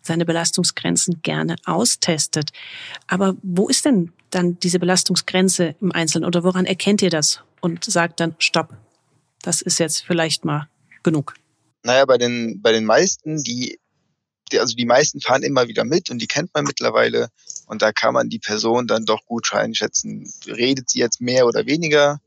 seine 0.02 0.26
Belastungsgrenzen 0.26 1.22
gerne 1.22 1.56
austestet. 1.64 2.50
Aber 3.06 3.34
wo 3.42 3.66
ist 3.68 3.86
denn 3.86 4.12
dann 4.28 4.58
diese 4.60 4.78
Belastungsgrenze 4.78 5.74
im 5.80 5.90
Einzelnen 5.90 6.26
oder 6.26 6.44
woran 6.44 6.66
erkennt 6.66 7.00
ihr 7.00 7.10
das 7.10 7.42
und 7.62 7.82
sagt 7.84 8.20
dann, 8.20 8.34
stopp, 8.38 8.76
das 9.42 9.62
ist 9.62 9.78
jetzt 9.78 10.04
vielleicht 10.04 10.44
mal 10.44 10.68
genug? 11.02 11.34
Naja, 11.82 12.04
bei 12.04 12.18
den, 12.18 12.62
bei 12.62 12.72
den 12.72 12.84
meisten, 12.84 13.42
die, 13.42 13.78
die, 14.50 14.60
also 14.60 14.74
die 14.74 14.86
meisten 14.86 15.20
fahren 15.20 15.42
immer 15.42 15.68
wieder 15.68 15.84
mit 15.84 16.10
und 16.10 16.20
die 16.20 16.26
kennt 16.26 16.54
man 16.54 16.64
mittlerweile 16.64 17.28
und 17.66 17.82
da 17.82 17.92
kann 17.92 18.14
man 18.14 18.28
die 18.28 18.38
Person 18.38 18.86
dann 18.86 19.04
doch 19.04 19.24
gut 19.26 19.52
einschätzen. 19.52 20.32
Redet 20.46 20.90
sie 20.90 21.00
jetzt 21.00 21.20
mehr 21.20 21.46
oder 21.46 21.66
weniger? 21.66 22.20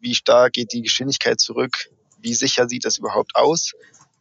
Wie 0.00 0.14
stark 0.14 0.54
geht 0.54 0.72
die 0.72 0.82
Geschwindigkeit 0.82 1.38
zurück? 1.40 1.90
Wie 2.18 2.34
sicher 2.34 2.68
sieht 2.68 2.84
das 2.84 2.98
überhaupt 2.98 3.36
aus? 3.36 3.72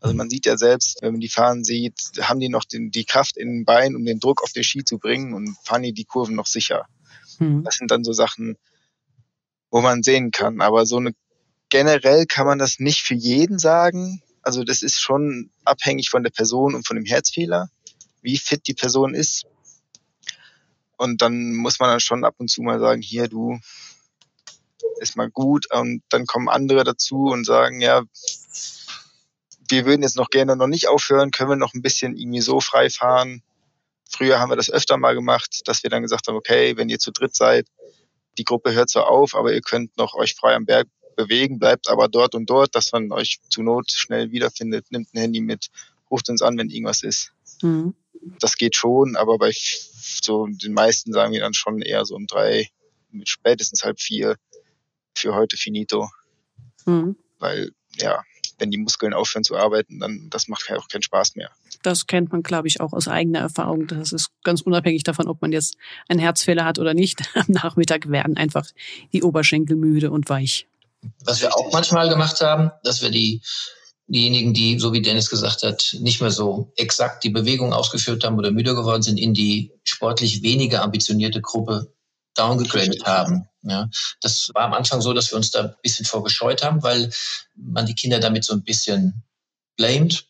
Also 0.01 0.15
man 0.15 0.29
sieht 0.29 0.47
ja 0.47 0.57
selbst, 0.57 1.01
wenn 1.01 1.13
man 1.13 1.21
die 1.21 1.29
fahren 1.29 1.63
sieht, 1.63 1.93
haben 2.21 2.39
die 2.39 2.49
noch 2.49 2.65
den, 2.65 2.89
die 2.89 3.05
Kraft 3.05 3.37
in 3.37 3.49
den 3.49 3.65
Beinen, 3.65 3.95
um 3.95 4.03
den 4.03 4.19
Druck 4.19 4.43
auf 4.43 4.51
den 4.51 4.63
Ski 4.63 4.83
zu 4.83 4.97
bringen 4.97 5.33
und 5.33 5.55
fahren 5.63 5.83
die 5.83 5.93
die 5.93 6.05
Kurven 6.05 6.35
noch 6.35 6.47
sicher. 6.47 6.87
Mhm. 7.37 7.63
Das 7.63 7.75
sind 7.75 7.91
dann 7.91 8.03
so 8.03 8.11
Sachen, 8.11 8.57
wo 9.69 9.79
man 9.79 10.01
sehen 10.01 10.31
kann. 10.31 10.59
Aber 10.59 10.87
so 10.87 10.97
eine 10.97 11.13
generell 11.71 12.27
kann 12.27 12.45
man 12.45 12.59
das 12.59 12.77
nicht 12.77 13.01
für 13.01 13.15
jeden 13.15 13.57
sagen. 13.57 14.21
Also 14.43 14.63
das 14.63 14.83
ist 14.83 14.99
schon 14.99 15.49
abhängig 15.65 16.09
von 16.09 16.21
der 16.21 16.29
Person 16.29 16.75
und 16.75 16.85
von 16.85 16.97
dem 16.97 17.05
Herzfehler, 17.05 17.69
wie 18.21 18.37
fit 18.37 18.67
die 18.67 18.75
Person 18.75 19.15
ist. 19.15 19.45
Und 20.97 21.23
dann 21.23 21.55
muss 21.55 21.79
man 21.79 21.89
dann 21.89 21.99
schon 21.99 22.23
ab 22.25 22.35
und 22.37 22.49
zu 22.49 22.61
mal 22.61 22.79
sagen, 22.79 23.01
hier 23.01 23.27
du, 23.27 23.57
ist 24.99 25.15
mal 25.15 25.31
gut. 25.31 25.65
Und 25.73 26.03
dann 26.09 26.27
kommen 26.27 26.49
andere 26.49 26.83
dazu 26.83 27.25
und 27.25 27.45
sagen, 27.45 27.81
ja, 27.81 28.03
wir 29.69 29.85
würden 29.85 30.03
jetzt 30.03 30.17
noch 30.17 30.29
gerne 30.29 30.55
noch 30.55 30.67
nicht 30.67 30.89
aufhören, 30.89 31.31
können 31.31 31.51
wir 31.51 31.55
noch 31.55 31.73
ein 31.73 31.81
bisschen 31.81 32.15
irgendwie 32.15 32.41
so 32.41 32.59
frei 32.59 32.89
fahren. 32.89 33.41
Früher 34.09 34.39
haben 34.39 34.51
wir 34.51 34.57
das 34.57 34.69
öfter 34.69 34.97
mal 34.97 35.15
gemacht, 35.15 35.61
dass 35.65 35.83
wir 35.83 35.89
dann 35.89 36.01
gesagt 36.01 36.27
haben, 36.27 36.35
okay, 36.35 36.75
wenn 36.75 36.89
ihr 36.89 36.99
zu 36.99 37.11
dritt 37.11 37.33
seid, 37.33 37.67
die 38.37 38.43
Gruppe 38.43 38.73
hört 38.73 38.89
zwar 38.89 39.07
auf, 39.07 39.33
aber 39.35 39.53
ihr 39.53 39.61
könnt 39.61 39.97
noch 39.97 40.13
euch 40.13 40.35
frei 40.35 40.53
am 40.53 40.65
Berg 40.65 40.87
bewegen, 41.15 41.59
bleibt 41.59 41.89
aber 41.89 42.07
dort 42.07 42.35
und 42.35 42.49
dort, 42.49 42.75
dass 42.75 42.91
man 42.91 43.11
euch 43.11 43.39
zur 43.49 43.63
Not 43.63 43.91
schnell 43.91 44.31
wiederfindet, 44.31 44.91
nimmt 44.91 45.13
ein 45.13 45.19
Handy 45.19 45.41
mit, 45.41 45.69
ruft 46.09 46.29
uns 46.29 46.41
an, 46.41 46.57
wenn 46.57 46.69
irgendwas 46.69 47.03
ist. 47.03 47.31
Mhm. 47.61 47.93
Das 48.39 48.57
geht 48.57 48.75
schon, 48.75 49.15
aber 49.15 49.37
bei 49.37 49.51
so 49.53 50.47
den 50.47 50.73
meisten 50.73 51.13
sagen 51.13 51.33
wir 51.33 51.41
dann 51.41 51.53
schon 51.53 51.81
eher 51.81 52.05
so 52.05 52.15
um 52.15 52.27
drei, 52.27 52.69
mit 53.11 53.29
spätestens 53.29 53.83
halb 53.83 53.99
vier 53.99 54.37
für 55.15 55.35
heute 55.35 55.57
finito. 55.57 56.09
Mhm. 56.85 57.15
Weil, 57.39 57.71
ja, 57.95 58.23
wenn 58.61 58.71
die 58.71 58.77
Muskeln 58.77 59.13
aufhören 59.13 59.43
zu 59.43 59.57
arbeiten, 59.57 59.99
dann 59.99 60.29
das 60.29 60.47
macht 60.47 60.69
ja 60.69 60.77
auch 60.77 60.87
keinen 60.87 61.01
Spaß 61.01 61.35
mehr. 61.35 61.49
Das 61.81 62.05
kennt 62.05 62.31
man, 62.31 62.43
glaube 62.43 62.67
ich, 62.67 62.79
auch 62.79 62.93
aus 62.93 63.07
eigener 63.07 63.39
Erfahrung. 63.39 63.87
Das 63.87 64.13
ist 64.13 64.29
ganz 64.43 64.61
unabhängig 64.61 65.03
davon, 65.03 65.27
ob 65.27 65.41
man 65.41 65.51
jetzt 65.51 65.75
einen 66.07 66.19
Herzfehler 66.19 66.63
hat 66.63 66.77
oder 66.77 66.93
nicht. 66.93 67.21
Am 67.33 67.45
Nachmittag 67.47 68.09
werden 68.09 68.37
einfach 68.37 68.67
die 69.13 69.23
Oberschenkel 69.23 69.75
müde 69.75 70.11
und 70.11 70.29
weich. 70.29 70.67
Was 71.23 71.41
wir 71.41 71.55
auch 71.55 71.71
manchmal 71.71 72.09
gemacht 72.09 72.41
haben, 72.41 72.71
dass 72.83 73.01
wir 73.01 73.09
die 73.09 73.41
diejenigen, 74.07 74.53
die, 74.53 74.77
so 74.77 74.91
wie 74.91 75.01
Dennis 75.01 75.29
gesagt 75.29 75.63
hat, 75.63 75.95
nicht 75.99 76.21
mehr 76.21 76.31
so 76.31 76.73
exakt 76.75 77.23
die 77.23 77.29
Bewegung 77.29 77.73
ausgeführt 77.73 78.23
haben 78.23 78.37
oder 78.37 78.51
müde 78.51 78.75
geworden 78.75 79.01
sind, 79.01 79.17
in 79.17 79.33
die 79.33 79.71
sportlich 79.83 80.43
weniger 80.43 80.81
ambitionierte 80.83 81.41
Gruppe 81.41 81.93
downgegradet 82.35 83.05
haben. 83.05 83.47
Ja, 83.63 83.89
das 84.21 84.49
war 84.53 84.63
am 84.63 84.73
Anfang 84.73 85.01
so, 85.01 85.13
dass 85.13 85.31
wir 85.31 85.37
uns 85.37 85.51
da 85.51 85.61
ein 85.61 85.75
bisschen 85.81 86.05
vorgescheut 86.05 86.63
haben, 86.63 86.83
weil 86.83 87.11
man 87.55 87.85
die 87.85 87.95
Kinder 87.95 88.19
damit 88.19 88.43
so 88.43 88.53
ein 88.53 88.63
bisschen 88.63 89.23
blamed. 89.77 90.25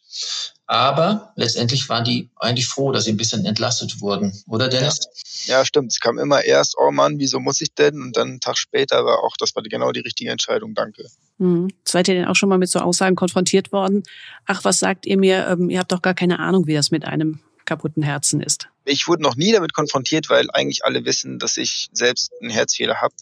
Aber 0.72 1.34
letztendlich 1.36 1.90
waren 1.90 2.06
die 2.06 2.30
eigentlich 2.38 2.70
froh, 2.70 2.94
dass 2.94 3.04
sie 3.04 3.12
ein 3.12 3.18
bisschen 3.18 3.44
entlastet 3.44 4.00
wurden, 4.00 4.42
oder 4.48 4.70
Dennis? 4.70 5.00
Ja, 5.46 5.58
ja 5.58 5.66
stimmt. 5.66 5.92
Es 5.92 6.00
kam 6.00 6.18
immer 6.18 6.46
erst, 6.46 6.78
oh 6.80 6.92
Mann, 6.92 7.20
wieso 7.20 7.42
muss 7.42 7.60
ich 7.60 7.74
denn? 7.74 8.02
Und 8.02 8.16
dann 8.16 8.30
einen 8.30 8.40
Tag 8.40 8.58
später 8.58 9.04
war 9.04 9.22
auch, 9.22 9.36
das 9.38 9.54
war 9.54 9.64
genau 9.64 9.92
die 9.92 10.00
richtige 10.00 10.32
Entscheidung, 10.32 10.74
danke. 10.74 11.10
Mhm. 11.40 11.74
Seid 11.84 12.08
ihr 12.08 12.14
denn 12.14 12.24
auch 12.24 12.38
schon 12.38 12.48
mal 12.48 12.58
mit 12.58 12.70
so 12.70 12.80
Aussagen 12.80 13.18
konfrontiert 13.18 13.74
worden? 13.74 14.04
Ach, 14.46 14.64
was 14.64 14.80
sagt 14.80 15.06
ihr 15.06 15.18
mir? 15.18 15.46
Ähm, 15.46 15.70
ihr 15.70 15.80
habt 15.80 15.92
doch 15.92 16.02
gar 16.02 16.14
keine 16.14 16.40
Ahnung, 16.40 16.68
wie 16.68 16.74
das 16.74 16.90
mit 16.90 17.04
einem 17.04 17.42
kaputten 17.66 18.02
Herzen 18.02 18.40
ist. 18.40 18.70
Ich 18.86 19.10
wurde 19.10 19.24
noch 19.24 19.36
nie 19.36 19.52
damit 19.52 19.74
konfrontiert, 19.74 20.30
weil 20.30 20.48
eigentlich 20.54 20.86
alle 20.86 21.04
wissen, 21.04 21.38
dass 21.38 21.58
ich 21.58 21.90
selbst 21.92 22.32
einen 22.40 22.50
Herzfehler 22.50 23.02
habe. 23.02 23.14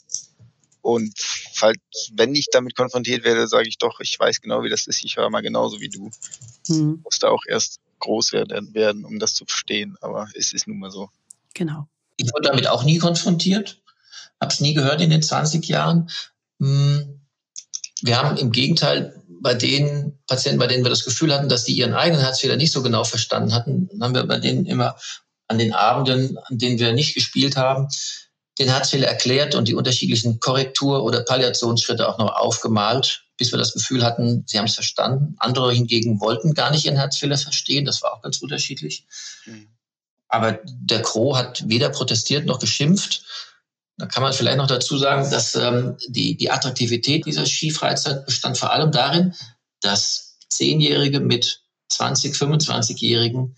Und 0.81 1.13
falls, 1.53 1.79
wenn 2.13 2.35
ich 2.35 2.47
damit 2.51 2.75
konfrontiert 2.75 3.23
werde, 3.23 3.47
sage 3.47 3.67
ich 3.67 3.77
doch, 3.77 3.99
ich 3.99 4.19
weiß 4.19 4.41
genau, 4.41 4.63
wie 4.63 4.69
das 4.69 4.87
ist. 4.87 5.03
Ich 5.03 5.17
war 5.17 5.29
mal 5.29 5.41
genauso 5.41 5.79
wie 5.79 5.89
du. 5.89 6.09
Mhm. 6.67 7.01
Musste 7.03 7.29
auch 7.29 7.43
erst 7.47 7.79
groß 7.99 8.31
werden, 8.31 8.73
werden, 8.73 9.05
um 9.05 9.19
das 9.19 9.33
zu 9.33 9.45
verstehen. 9.45 9.97
Aber 10.01 10.27
es 10.35 10.53
ist 10.53 10.67
nun 10.67 10.79
mal 10.79 10.91
so. 10.91 11.09
Genau. 11.53 11.87
Ich 12.17 12.31
wurde 12.33 12.49
damit 12.49 12.67
auch 12.67 12.83
nie 12.83 12.97
konfrontiert. 12.97 13.81
Habe 14.39 14.53
es 14.53 14.61
nie 14.61 14.73
gehört 14.73 15.01
in 15.01 15.09
den 15.09 15.21
20 15.21 15.67
Jahren. 15.67 16.09
Hm, 16.59 17.19
wir 18.01 18.17
haben 18.17 18.37
im 18.37 18.51
Gegenteil 18.51 19.21
bei 19.41 19.53
den 19.53 20.17
Patienten, 20.27 20.59
bei 20.59 20.67
denen 20.67 20.83
wir 20.83 20.89
das 20.89 21.05
Gefühl 21.05 21.33
hatten, 21.33 21.49
dass 21.49 21.63
die 21.63 21.73
ihren 21.73 21.93
eigenen 21.93 22.21
Herzfehler 22.21 22.57
nicht 22.57 22.71
so 22.71 22.81
genau 22.81 23.03
verstanden 23.03 23.53
hatten, 23.53 23.89
haben 24.01 24.13
wir 24.13 24.25
bei 24.25 24.39
denen 24.39 24.65
immer 24.65 24.97
an 25.47 25.57
den 25.57 25.73
Abenden, 25.73 26.37
an 26.37 26.57
denen 26.57 26.79
wir 26.79 26.93
nicht 26.93 27.15
gespielt 27.15 27.57
haben, 27.57 27.87
den 28.59 28.69
Herzfehler 28.69 29.07
erklärt 29.07 29.55
und 29.55 29.67
die 29.67 29.75
unterschiedlichen 29.75 30.39
Korrektur- 30.39 31.03
oder 31.03 31.21
Palliationsschritte 31.21 32.07
auch 32.07 32.17
noch 32.17 32.35
aufgemalt, 32.35 33.23
bis 33.37 33.51
wir 33.51 33.57
das 33.57 33.73
Gefühl 33.73 34.03
hatten, 34.03 34.43
sie 34.45 34.57
haben 34.57 34.65
es 34.65 34.75
verstanden. 34.75 35.35
Andere 35.39 35.71
hingegen 35.71 36.19
wollten 36.19 36.53
gar 36.53 36.69
nicht 36.69 36.85
ihren 36.85 36.97
Herzfehler 36.97 37.37
verstehen. 37.37 37.85
Das 37.85 38.01
war 38.01 38.13
auch 38.13 38.21
ganz 38.21 38.39
unterschiedlich. 38.39 39.05
Mhm. 39.45 39.69
Aber 40.27 40.59
der 40.65 40.99
Gro 40.99 41.37
hat 41.37 41.67
weder 41.67 41.89
protestiert 41.89 42.45
noch 42.45 42.59
geschimpft. 42.59 43.23
Da 43.97 44.05
kann 44.05 44.23
man 44.23 44.33
vielleicht 44.33 44.57
noch 44.57 44.67
dazu 44.67 44.97
sagen, 44.97 45.29
dass 45.31 45.55
ähm, 45.55 45.97
die, 46.07 46.37
die 46.37 46.51
Attraktivität 46.51 47.25
dieser 47.25 47.45
Skifreizeit 47.45 48.25
bestand 48.25 48.57
vor 48.57 48.71
allem 48.71 48.91
darin, 48.91 49.33
dass 49.81 50.37
Zehnjährige 50.49 51.21
mit 51.21 51.63
20, 51.89 52.35
25-Jährigen, 52.35 53.55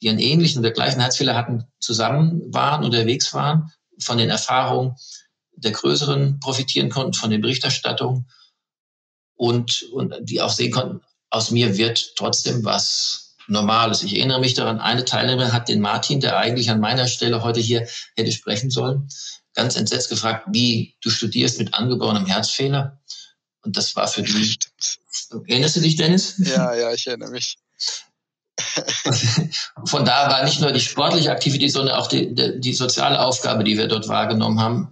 die 0.00 0.08
einen 0.08 0.18
ähnlichen 0.18 0.60
oder 0.60 0.70
gleichen 0.70 1.00
Herzfehler 1.00 1.34
hatten, 1.34 1.64
zusammen 1.80 2.42
waren, 2.52 2.84
unterwegs 2.84 3.34
waren, 3.34 3.72
von 3.98 4.18
den 4.18 4.30
Erfahrungen 4.30 4.96
der 5.56 5.72
Größeren 5.72 6.40
profitieren 6.40 6.90
konnten, 6.90 7.14
von 7.14 7.30
den 7.30 7.40
Berichterstattungen 7.40 8.28
und, 9.36 9.82
und 9.92 10.14
die 10.22 10.40
auch 10.40 10.50
sehen 10.50 10.72
konnten, 10.72 11.00
aus 11.30 11.50
mir 11.50 11.76
wird 11.76 12.14
trotzdem 12.16 12.64
was 12.64 13.36
Normales. 13.46 14.02
Ich 14.02 14.16
erinnere 14.16 14.40
mich 14.40 14.54
daran, 14.54 14.80
eine 14.80 15.04
Teilnehmerin 15.04 15.52
hat 15.52 15.68
den 15.68 15.80
Martin, 15.80 16.20
der 16.20 16.38
eigentlich 16.38 16.70
an 16.70 16.80
meiner 16.80 17.06
Stelle 17.06 17.42
heute 17.42 17.60
hier 17.60 17.86
hätte 18.16 18.32
sprechen 18.32 18.70
sollen, 18.70 19.08
ganz 19.52 19.76
entsetzt 19.76 20.08
gefragt, 20.08 20.46
wie 20.50 20.96
du 21.02 21.10
studierst 21.10 21.58
mit 21.58 21.74
angeborenem 21.74 22.26
Herzfehler. 22.26 23.00
Und 23.62 23.76
das 23.76 23.96
war 23.96 24.08
für 24.08 24.22
die. 24.22 24.56
Erinnerst 25.46 25.76
du 25.76 25.80
dich, 25.80 25.96
Dennis? 25.96 26.36
Ja, 26.38 26.74
ja, 26.74 26.92
ich 26.92 27.06
erinnere 27.06 27.30
mich. 27.30 27.56
Von 29.86 30.04
da 30.04 30.30
war 30.30 30.44
nicht 30.44 30.60
nur 30.60 30.72
die 30.72 30.80
sportliche 30.80 31.32
Aktivität, 31.32 31.72
sondern 31.72 31.96
auch 31.96 32.06
die, 32.06 32.34
die, 32.34 32.60
die 32.60 32.74
soziale 32.74 33.20
Aufgabe, 33.20 33.64
die 33.64 33.76
wir 33.76 33.88
dort 33.88 34.08
wahrgenommen 34.08 34.60
haben, 34.60 34.88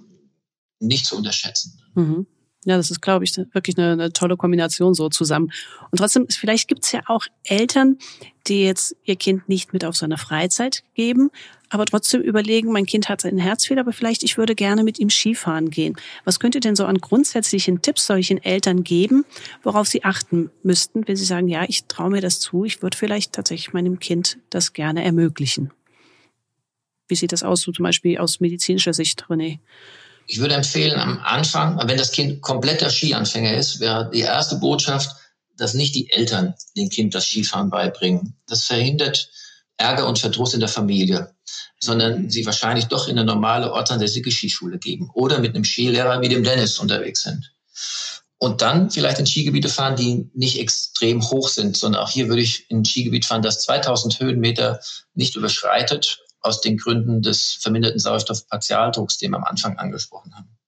nicht 0.80 1.06
zu 1.06 1.16
unterschätzen. 1.16 1.80
Mhm. 1.94 2.26
Ja, 2.64 2.76
das 2.76 2.90
ist, 2.90 3.02
glaube 3.02 3.24
ich, 3.24 3.36
wirklich 3.36 3.76
eine, 3.76 3.92
eine, 3.92 4.12
tolle 4.12 4.36
Kombination 4.36 4.94
so 4.94 5.08
zusammen. 5.08 5.50
Und 5.90 5.98
trotzdem, 5.98 6.26
vielleicht 6.28 6.68
gibt 6.68 6.84
es 6.84 6.92
ja 6.92 7.00
auch 7.06 7.26
Eltern, 7.42 7.98
die 8.46 8.62
jetzt 8.62 8.96
ihr 9.04 9.16
Kind 9.16 9.48
nicht 9.48 9.72
mit 9.72 9.84
auf 9.84 9.96
so 9.96 10.04
eine 10.04 10.18
Freizeit 10.18 10.84
geben, 10.94 11.30
aber 11.72 11.86
trotzdem 11.86 12.20
überlegen, 12.20 12.70
mein 12.70 12.86
Kind 12.86 13.08
hat 13.08 13.24
einen 13.24 13.38
Herzfehler, 13.38 13.80
aber 13.80 13.92
vielleicht 13.92 14.22
ich 14.22 14.36
würde 14.36 14.54
gerne 14.54 14.84
mit 14.84 14.98
ihm 14.98 15.10
Skifahren 15.10 15.70
gehen. 15.70 15.96
Was 16.24 16.38
könnt 16.38 16.54
ihr 16.54 16.60
denn 16.60 16.76
so 16.76 16.84
an 16.84 16.98
grundsätzlichen 16.98 17.82
Tipps 17.82 18.06
solchen 18.06 18.42
Eltern 18.42 18.84
geben, 18.84 19.24
worauf 19.62 19.88
sie 19.88 20.04
achten 20.04 20.50
müssten, 20.62 21.06
wenn 21.08 21.16
sie 21.16 21.24
sagen, 21.24 21.48
ja, 21.48 21.64
ich 21.66 21.84
traue 21.84 22.10
mir 22.10 22.20
das 22.20 22.40
zu, 22.40 22.64
ich 22.64 22.82
würde 22.82 22.96
vielleicht 22.96 23.32
tatsächlich 23.32 23.72
meinem 23.72 23.98
Kind 23.98 24.38
das 24.50 24.72
gerne 24.72 25.02
ermöglichen? 25.02 25.70
Wie 27.08 27.16
sieht 27.16 27.32
das 27.32 27.42
aus, 27.42 27.62
so 27.62 27.72
zum 27.72 27.84
Beispiel 27.84 28.18
aus 28.18 28.40
medizinischer 28.40 28.92
Sicht, 28.92 29.24
René? 29.28 29.58
Ich 30.26 30.40
würde 30.40 30.54
empfehlen, 30.54 30.98
am 30.98 31.18
Anfang, 31.20 31.78
wenn 31.86 31.98
das 31.98 32.12
Kind 32.12 32.40
kompletter 32.42 32.90
Skianfänger 32.90 33.54
ist, 33.54 33.80
wäre 33.80 34.10
die 34.12 34.20
erste 34.20 34.56
Botschaft, 34.56 35.10
dass 35.56 35.74
nicht 35.74 35.94
die 35.94 36.10
Eltern 36.10 36.54
dem 36.76 36.88
Kind 36.88 37.14
das 37.14 37.26
Skifahren 37.26 37.70
beibringen. 37.70 38.34
Das 38.46 38.64
verhindert 38.64 39.30
Ärger 39.76 40.06
und 40.06 40.18
Verdruss 40.18 40.54
in 40.54 40.60
der 40.60 40.68
Familie, 40.68 41.34
sondern 41.80 42.30
sie 42.30 42.46
wahrscheinlich 42.46 42.86
doch 42.86 43.08
in 43.08 43.18
eine 43.18 43.26
normale 43.26 43.72
ortsansässige 43.72 44.30
Skischule 44.30 44.78
geben 44.78 45.10
oder 45.14 45.38
mit 45.38 45.54
einem 45.54 45.64
Skilehrer 45.64 46.20
wie 46.20 46.28
dem 46.28 46.44
Dennis 46.44 46.78
unterwegs 46.78 47.22
sind. 47.22 47.52
Und 48.38 48.60
dann 48.60 48.90
vielleicht 48.90 49.20
in 49.20 49.26
Skigebiete 49.26 49.68
fahren, 49.68 49.94
die 49.94 50.28
nicht 50.34 50.58
extrem 50.58 51.22
hoch 51.22 51.48
sind, 51.48 51.76
sondern 51.76 52.02
auch 52.02 52.10
hier 52.10 52.28
würde 52.28 52.42
ich 52.42 52.68
in 52.70 52.80
ein 52.80 52.84
Skigebiet 52.84 53.24
fahren, 53.24 53.42
das 53.42 53.62
2000 53.62 54.18
Höhenmeter 54.18 54.80
nicht 55.14 55.36
überschreitet 55.36 56.18
aus 56.40 56.60
den 56.60 56.76
Gründen 56.76 57.22
des 57.22 57.52
verminderten 57.60 58.00
Sauerstoffpartialdrucks, 58.00 59.18
den 59.18 59.30
wir 59.30 59.36
am 59.36 59.44
Anfang 59.44 59.78
angesprochen 59.78 60.34
haben. 60.34 60.58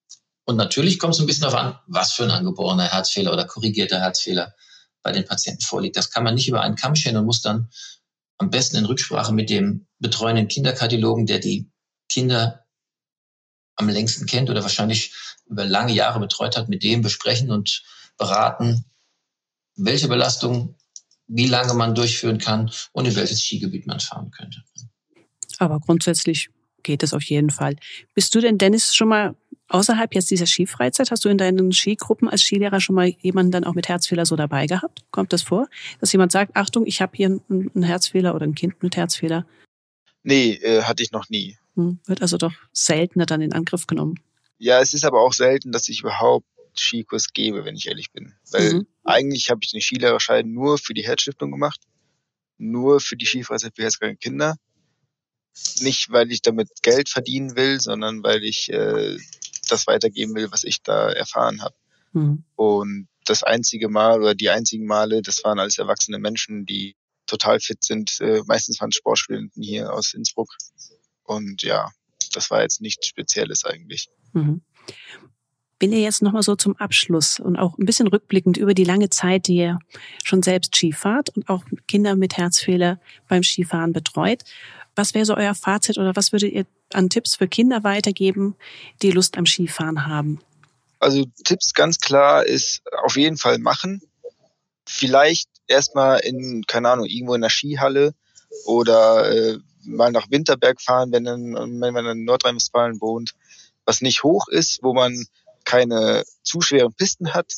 Und 0.44 0.56
natürlich 0.56 0.98
kommt 0.98 1.14
es 1.14 1.20
ein 1.20 1.26
bisschen 1.26 1.42
darauf 1.42 1.58
an, 1.58 1.78
was 1.86 2.12
für 2.12 2.24
ein 2.24 2.30
angeborener 2.30 2.84
Herzfehler 2.84 3.32
oder 3.32 3.44
korrigierter 3.44 3.98
Herzfehler 3.98 4.54
bei 5.02 5.12
den 5.12 5.24
Patienten 5.24 5.62
vorliegt. 5.62 5.96
Das 5.96 6.10
kann 6.10 6.22
man 6.22 6.34
nicht 6.34 6.48
über 6.48 6.60
einen 6.60 6.76
Kamm 6.76 6.94
scheren 6.94 7.16
und 7.16 7.26
muss 7.26 7.42
dann 7.42 7.70
am 8.38 8.50
besten 8.50 8.76
in 8.76 8.86
Rücksprache 8.86 9.32
mit 9.32 9.50
dem 9.50 9.86
betreuenden 9.98 10.48
Kinderkardiologen, 10.48 11.26
der 11.26 11.38
die 11.38 11.70
Kinder 12.08 12.64
am 13.76 13.88
längsten 13.88 14.26
kennt 14.26 14.50
oder 14.50 14.62
wahrscheinlich 14.62 15.14
über 15.46 15.64
lange 15.64 15.92
Jahre 15.92 16.20
betreut 16.20 16.56
hat, 16.56 16.68
mit 16.68 16.82
dem 16.82 17.02
besprechen 17.02 17.50
und 17.50 17.82
beraten, 18.16 18.84
welche 19.76 20.08
Belastung, 20.08 20.76
wie 21.26 21.46
lange 21.46 21.74
man 21.74 21.94
durchführen 21.94 22.38
kann 22.38 22.70
und 22.92 23.06
in 23.06 23.16
welches 23.16 23.42
Skigebiet 23.42 23.86
man 23.86 24.00
fahren 24.00 24.30
könnte. 24.30 24.62
Aber 25.58 25.80
grundsätzlich 25.80 26.50
geht 26.84 27.02
es 27.02 27.12
auf 27.12 27.22
jeden 27.24 27.50
Fall. 27.50 27.76
Bist 28.14 28.34
du 28.34 28.40
denn, 28.40 28.58
Dennis, 28.58 28.94
schon 28.94 29.08
mal 29.08 29.34
außerhalb 29.68 30.14
jetzt 30.14 30.30
dieser 30.30 30.46
Skifreizeit, 30.46 31.10
hast 31.10 31.24
du 31.24 31.28
in 31.28 31.38
deinen 31.38 31.72
Skigruppen 31.72 32.28
als 32.28 32.42
Skilehrer 32.42 32.80
schon 32.80 32.94
mal 32.94 33.08
jemanden 33.20 33.50
dann 33.50 33.64
auch 33.64 33.74
mit 33.74 33.88
Herzfehler 33.88 34.26
so 34.26 34.36
dabei 34.36 34.66
gehabt? 34.66 35.04
Kommt 35.10 35.32
das 35.32 35.42
vor, 35.42 35.68
dass 36.00 36.12
jemand 36.12 36.32
sagt, 36.32 36.54
Achtung, 36.54 36.86
ich 36.86 37.00
habe 37.02 37.16
hier 37.16 37.26
einen, 37.26 37.70
einen 37.74 37.82
Herzfehler 37.82 38.34
oder 38.34 38.46
ein 38.46 38.54
Kind 38.54 38.82
mit 38.82 38.96
Herzfehler? 38.96 39.46
Nee, 40.22 40.52
äh, 40.62 40.82
hatte 40.82 41.02
ich 41.02 41.12
noch 41.12 41.28
nie. 41.28 41.58
Hm, 41.74 41.98
wird 42.06 42.22
also 42.22 42.36
doch 42.36 42.52
seltener 42.72 43.26
dann 43.26 43.40
in 43.40 43.52
Angriff 43.52 43.86
genommen. 43.86 44.20
Ja, 44.58 44.80
es 44.80 44.94
ist 44.94 45.04
aber 45.04 45.20
auch 45.20 45.32
selten, 45.32 45.72
dass 45.72 45.88
ich 45.88 46.00
überhaupt 46.00 46.46
Skikurs 46.76 47.32
gebe, 47.32 47.64
wenn 47.64 47.76
ich 47.76 47.88
ehrlich 47.88 48.12
bin. 48.12 48.34
Weil 48.50 48.74
mhm. 48.74 48.86
eigentlich 49.04 49.50
habe 49.50 49.60
ich 49.62 49.70
den 49.70 49.80
Skilehrerschein 49.80 50.50
nur 50.50 50.78
für 50.78 50.94
die 50.94 51.04
Herzstiftung 51.04 51.50
gemacht, 51.50 51.80
nur 52.58 53.00
für 53.00 53.16
die 53.16 53.26
Skifreizeit 53.26 53.74
für 53.74 53.82
herzkranke 53.82 54.16
Kinder. 54.16 54.56
Nicht, 55.80 56.10
weil 56.10 56.30
ich 56.32 56.42
damit 56.42 56.68
Geld 56.82 57.08
verdienen 57.08 57.56
will, 57.56 57.80
sondern 57.80 58.22
weil 58.22 58.42
ich 58.42 58.72
äh, 58.72 59.16
das 59.68 59.86
weitergeben 59.86 60.34
will, 60.34 60.50
was 60.50 60.64
ich 60.64 60.82
da 60.82 61.10
erfahren 61.10 61.62
habe. 61.62 61.74
Mhm. 62.12 62.44
Und 62.56 63.08
das 63.24 63.42
einzige 63.42 63.88
Mal 63.88 64.20
oder 64.20 64.34
die 64.34 64.50
einzigen 64.50 64.86
Male, 64.86 65.22
das 65.22 65.44
waren 65.44 65.58
alles 65.58 65.78
erwachsene 65.78 66.18
Menschen, 66.18 66.66
die 66.66 66.96
total 67.26 67.60
fit 67.60 67.82
sind. 67.82 68.20
Äh, 68.20 68.42
meistens 68.46 68.80
waren 68.80 68.92
Sportstudenten 68.92 69.62
hier 69.62 69.92
aus 69.92 70.14
Innsbruck. 70.14 70.48
Und 71.24 71.62
ja, 71.62 71.90
das 72.32 72.50
war 72.50 72.62
jetzt 72.62 72.80
nichts 72.80 73.06
Spezielles 73.06 73.64
eigentlich. 73.64 74.08
Mhm. 74.32 74.62
Wenn 75.80 75.92
ihr 75.92 76.00
jetzt 76.00 76.22
nochmal 76.22 76.42
so 76.42 76.54
zum 76.56 76.76
Abschluss 76.76 77.40
und 77.40 77.56
auch 77.56 77.76
ein 77.78 77.84
bisschen 77.84 78.06
rückblickend 78.06 78.56
über 78.56 78.74
die 78.74 78.84
lange 78.84 79.10
Zeit, 79.10 79.48
die 79.48 79.56
ihr 79.56 79.78
schon 80.22 80.42
selbst 80.42 80.74
Skifahrt 80.76 81.30
und 81.30 81.48
auch 81.48 81.64
Kinder 81.88 82.16
mit 82.16 82.36
Herzfehler 82.36 83.00
beim 83.28 83.42
Skifahren 83.42 83.92
betreut, 83.92 84.44
was 84.96 85.14
wäre 85.14 85.24
so 85.24 85.36
euer 85.36 85.54
Fazit 85.54 85.98
oder 85.98 86.14
was 86.16 86.32
würdet 86.32 86.52
ihr 86.52 86.66
an 86.92 87.10
Tipps 87.10 87.36
für 87.36 87.48
Kinder 87.48 87.84
weitergeben, 87.84 88.56
die 89.02 89.10
Lust 89.10 89.36
am 89.36 89.46
Skifahren 89.46 90.06
haben? 90.06 90.40
Also 91.00 91.24
Tipps 91.44 91.74
ganz 91.74 91.98
klar 91.98 92.46
ist 92.46 92.82
auf 93.02 93.16
jeden 93.16 93.36
Fall 93.36 93.58
machen. 93.58 94.02
Vielleicht 94.86 95.48
erstmal 95.66 96.20
in, 96.20 96.64
keine 96.66 96.90
Ahnung, 96.90 97.06
irgendwo 97.06 97.34
in 97.34 97.40
der 97.40 97.50
Skihalle 97.50 98.14
oder 98.64 99.30
äh, 99.30 99.58
mal 99.82 100.12
nach 100.12 100.30
Winterberg 100.30 100.80
fahren, 100.80 101.12
wenn, 101.12 101.24
wenn 101.24 101.94
man 101.94 102.06
in 102.06 102.24
Nordrhein-Westfalen 102.24 103.00
wohnt, 103.00 103.32
was 103.84 104.00
nicht 104.00 104.22
hoch 104.22 104.48
ist, 104.48 104.82
wo 104.82 104.94
man 104.94 105.26
keine 105.64 106.24
zu 106.42 106.60
schweren 106.60 106.92
Pisten 106.92 107.34
hat, 107.34 107.52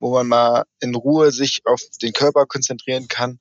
wo 0.00 0.12
man 0.12 0.26
mal 0.26 0.64
in 0.80 0.94
Ruhe 0.94 1.30
sich 1.30 1.62
auf 1.64 1.82
den 2.00 2.12
Körper 2.12 2.46
konzentrieren 2.46 3.08
kann 3.08 3.38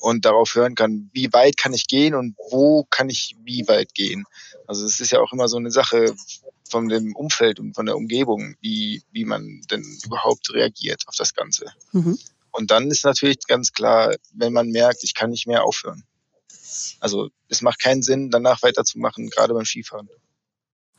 und 0.00 0.24
darauf 0.24 0.54
hören 0.54 0.74
kann, 0.74 1.10
wie 1.12 1.32
weit 1.32 1.56
kann 1.56 1.72
ich 1.72 1.86
gehen 1.86 2.14
und 2.14 2.34
wo 2.50 2.84
kann 2.90 3.08
ich 3.08 3.36
wie 3.44 3.68
weit 3.68 3.94
gehen. 3.94 4.24
Also 4.66 4.84
es 4.86 5.00
ist 5.00 5.12
ja 5.12 5.20
auch 5.20 5.32
immer 5.32 5.48
so 5.48 5.56
eine 5.56 5.70
Sache 5.70 6.14
von 6.68 6.88
dem 6.88 7.14
Umfeld 7.14 7.60
und 7.60 7.74
von 7.74 7.86
der 7.86 7.96
Umgebung, 7.96 8.56
wie, 8.60 9.02
wie 9.12 9.24
man 9.24 9.60
denn 9.70 9.84
überhaupt 10.04 10.52
reagiert 10.52 11.02
auf 11.06 11.16
das 11.16 11.34
Ganze. 11.34 11.66
Mhm. 11.92 12.18
Und 12.52 12.70
dann 12.70 12.90
ist 12.90 13.04
natürlich 13.04 13.38
ganz 13.46 13.72
klar, 13.72 14.14
wenn 14.32 14.52
man 14.52 14.70
merkt, 14.70 15.04
ich 15.04 15.14
kann 15.14 15.30
nicht 15.30 15.46
mehr 15.46 15.64
aufhören. 15.64 16.04
Also 17.00 17.30
es 17.48 17.62
macht 17.62 17.80
keinen 17.80 18.02
Sinn, 18.02 18.30
danach 18.30 18.62
weiterzumachen, 18.62 19.30
gerade 19.30 19.54
beim 19.54 19.64
Skifahren. 19.64 20.08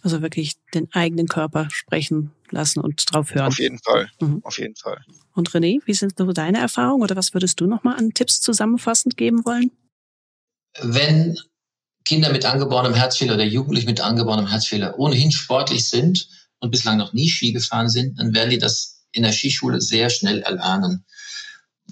Also 0.04 0.22
wirklich 0.22 0.56
den 0.74 0.92
eigenen 0.94 1.28
Körper 1.28 1.68
sprechen 1.72 2.32
lassen 2.50 2.80
und 2.80 3.04
drauf 3.12 3.34
hören. 3.34 3.48
Auf 3.48 3.60
jeden 3.60 3.80
Fall, 3.80 4.10
mhm. 4.20 4.42
auf 4.44 4.58
jeden 4.58 4.76
Fall. 4.76 5.00
Und 5.34 5.50
René, 5.52 5.80
wie 5.86 5.94
sind 5.94 6.18
so 6.18 6.32
deine 6.32 6.60
Erfahrungen 6.60 7.04
oder 7.04 7.16
was 7.16 7.34
würdest 7.34 7.60
du 7.60 7.68
nochmal 7.68 7.98
an 7.98 8.14
Tipps 8.14 8.42
zusammenfassend 8.42 9.16
geben 9.16 9.46
wollen? 9.46 9.72
Wenn 10.82 11.38
Kinder 12.04 12.32
mit 12.32 12.46
angeborenem 12.46 12.94
Herzfehler 12.94 13.36
oder 13.36 13.44
Jugendliche 13.44 13.88
mit 13.88 14.02
angeborenem 14.02 14.48
Herzfehler 14.48 14.98
ohnehin 14.98 15.32
sportlich 15.32 15.88
sind 15.88 16.28
und 16.60 16.72
bislang 16.72 16.98
noch 16.98 17.14
nie 17.14 17.30
Ski 17.30 17.52
gefahren 17.52 17.90
sind, 17.90 18.20
dann 18.20 18.34
werden 18.34 18.50
die 18.50 18.58
das 18.58 19.04
in 19.12 19.24
der 19.24 19.32
Skischule 19.32 19.82
sehr 19.82 20.10
schnell 20.10 20.40
erlernen. 20.42 21.06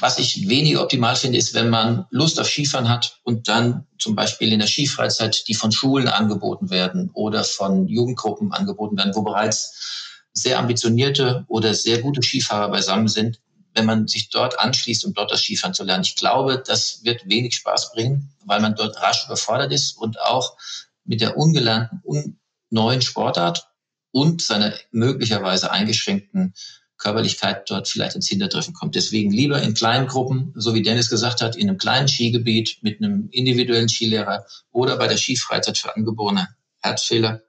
Was 0.01 0.17
ich 0.17 0.47
weniger 0.47 0.81
optimal 0.81 1.15
finde, 1.17 1.37
ist, 1.37 1.53
wenn 1.53 1.69
man 1.69 2.05
Lust 2.09 2.39
auf 2.39 2.47
Skifahren 2.47 2.87
hat 2.87 3.19
und 3.23 3.49
dann 3.49 3.85
zum 3.97 4.15
Beispiel 4.15 4.53
in 4.53 4.59
der 4.59 4.67
Skifreizeit, 4.67 5.45
die 5.47 5.53
von 5.53 5.73
Schulen 5.73 6.07
angeboten 6.07 6.69
werden 6.69 7.09
oder 7.13 7.43
von 7.43 7.85
Jugendgruppen 7.87 8.53
angeboten 8.53 8.97
werden, 8.97 9.13
wo 9.13 9.23
bereits 9.23 10.25
sehr 10.31 10.57
ambitionierte 10.57 11.43
oder 11.49 11.73
sehr 11.73 12.01
gute 12.01 12.21
Skifahrer 12.21 12.69
beisammen 12.69 13.09
sind, 13.09 13.41
wenn 13.73 13.85
man 13.85 14.07
sich 14.07 14.29
dort 14.29 14.57
anschließt, 14.57 15.03
um 15.05 15.13
dort 15.13 15.31
das 15.31 15.41
Skifahren 15.41 15.73
zu 15.73 15.83
lernen. 15.83 16.03
Ich 16.05 16.15
glaube, 16.15 16.63
das 16.65 17.03
wird 17.03 17.27
wenig 17.27 17.55
Spaß 17.55 17.91
bringen, 17.91 18.33
weil 18.45 18.61
man 18.61 18.75
dort 18.75 19.01
rasch 19.01 19.25
überfordert 19.25 19.73
ist 19.73 19.97
und 19.97 20.19
auch 20.21 20.55
mit 21.03 21.19
der 21.19 21.37
ungelernten, 21.37 22.01
un 22.05 22.39
neuen 22.69 23.01
Sportart 23.01 23.67
und 24.11 24.41
seiner 24.41 24.73
möglicherweise 24.91 25.71
eingeschränkten 25.71 26.53
Körperlichkeit 26.99 27.69
dort 27.69 27.87
vielleicht 27.87 28.15
ins 28.15 28.27
Hintertreffen 28.27 28.73
kommt. 28.73 28.95
Deswegen 28.95 29.31
lieber 29.31 29.61
in 29.61 29.73
kleinen 29.73 30.07
Gruppen, 30.07 30.53
so 30.55 30.75
wie 30.75 30.81
Dennis 30.81 31.09
gesagt 31.09 31.41
hat, 31.41 31.55
in 31.55 31.69
einem 31.69 31.77
kleinen 31.77 32.07
Skigebiet 32.07 32.77
mit 32.81 33.01
einem 33.01 33.29
individuellen 33.31 33.89
Skilehrer 33.89 34.45
oder 34.71 34.97
bei 34.97 35.07
der 35.07 35.17
Skifreizeit 35.17 35.77
für 35.77 35.95
angeborene 35.95 36.49
Herzfehler 36.81 37.41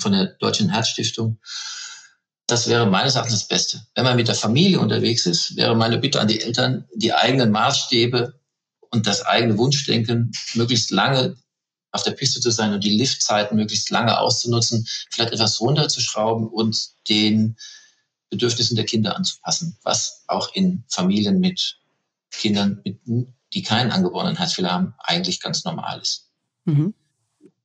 von 0.00 0.12
der 0.12 0.26
Deutschen 0.40 0.70
Herzstiftung. 0.70 1.38
Das 2.46 2.66
wäre 2.68 2.86
meines 2.86 3.14
Erachtens 3.14 3.40
das 3.40 3.48
Beste. 3.48 3.86
Wenn 3.94 4.04
man 4.04 4.16
mit 4.16 4.28
der 4.28 4.34
Familie 4.34 4.80
unterwegs 4.80 5.26
ist, 5.26 5.54
wäre 5.56 5.76
meine 5.76 5.98
Bitte 5.98 6.20
an 6.20 6.28
die 6.28 6.40
Eltern, 6.40 6.86
die 6.94 7.12
eigenen 7.12 7.50
Maßstäbe 7.50 8.40
und 8.90 9.06
das 9.06 9.24
eigene 9.24 9.56
Wunschdenken 9.58 10.32
möglichst 10.54 10.90
lange 10.90 11.36
auf 11.92 12.02
der 12.02 12.12
Piste 12.12 12.40
zu 12.40 12.50
sein 12.50 12.72
und 12.72 12.82
die 12.84 12.96
Liftzeiten 12.96 13.56
möglichst 13.56 13.90
lange 13.90 14.18
auszunutzen, 14.18 14.86
vielleicht 15.10 15.32
etwas 15.32 15.60
runterzuschrauben 15.60 16.48
und 16.48 16.88
den 17.08 17.56
Bedürfnissen 18.32 18.76
der 18.76 18.86
Kinder 18.86 19.14
anzupassen, 19.14 19.76
was 19.82 20.24
auch 20.26 20.54
in 20.54 20.84
Familien 20.88 21.38
mit 21.38 21.76
Kindern, 22.30 22.80
mit, 22.82 22.98
die 23.52 23.62
keinen 23.62 23.92
angeborenen 23.92 24.36
Herzfehler 24.36 24.72
haben, 24.72 24.94
eigentlich 24.98 25.38
ganz 25.40 25.64
normal 25.64 26.00
ist. 26.00 26.30
Mhm. 26.64 26.94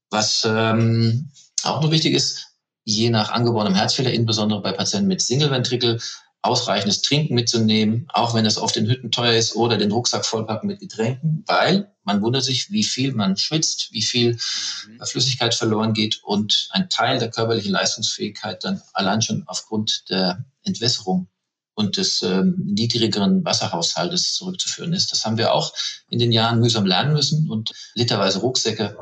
Was 0.09 0.45
ähm, 0.45 1.29
auch 1.63 1.81
noch 1.81 1.89
wichtig 1.89 2.13
ist, 2.13 2.47
je 2.83 3.09
nach 3.09 3.31
angeborenem 3.31 3.75
Herzfehler, 3.75 4.11
insbesondere 4.11 4.61
bei 4.61 4.73
Patienten 4.73 5.07
mit 5.07 5.21
Single-Ventrikel, 5.21 6.01
ausreichendes 6.47 7.01
Trinken 7.01 7.35
mitzunehmen, 7.35 8.07
auch 8.13 8.33
wenn 8.33 8.45
es 8.45 8.57
oft 8.57 8.77
in 8.77 8.87
Hütten 8.87 9.11
teuer 9.11 9.33
ist, 9.33 9.55
oder 9.55 9.77
den 9.77 9.91
Rucksack 9.91 10.25
vollpacken 10.25 10.67
mit 10.67 10.79
Getränken, 10.79 11.43
weil 11.45 11.91
man 12.03 12.21
wundert 12.21 12.43
sich, 12.43 12.71
wie 12.71 12.83
viel 12.83 13.13
man 13.13 13.35
schwitzt, 13.35 13.89
wie 13.91 14.01
viel 14.01 14.33
mhm. 14.33 15.05
Flüssigkeit 15.05 15.53
verloren 15.53 15.93
geht 15.93 16.23
und 16.23 16.69
ein 16.71 16.89
Teil 16.89 17.19
der 17.19 17.29
körperlichen 17.29 17.71
Leistungsfähigkeit 17.71 18.63
dann 18.63 18.81
allein 18.93 19.21
schon 19.21 19.43
aufgrund 19.45 20.09
der 20.09 20.45
Entwässerung 20.63 21.27
und 21.75 21.97
des 21.97 22.23
ähm, 22.23 22.55
niedrigeren 22.65 23.45
Wasserhaushaltes 23.45 24.33
zurückzuführen 24.33 24.93
ist. 24.93 25.11
Das 25.11 25.25
haben 25.25 25.37
wir 25.37 25.53
auch 25.53 25.73
in 26.09 26.17
den 26.17 26.31
Jahren 26.31 26.59
mühsam 26.59 26.85
lernen 26.85 27.13
müssen 27.13 27.51
und 27.51 27.71
literweise 27.93 28.39
Rucksäcke 28.39 28.97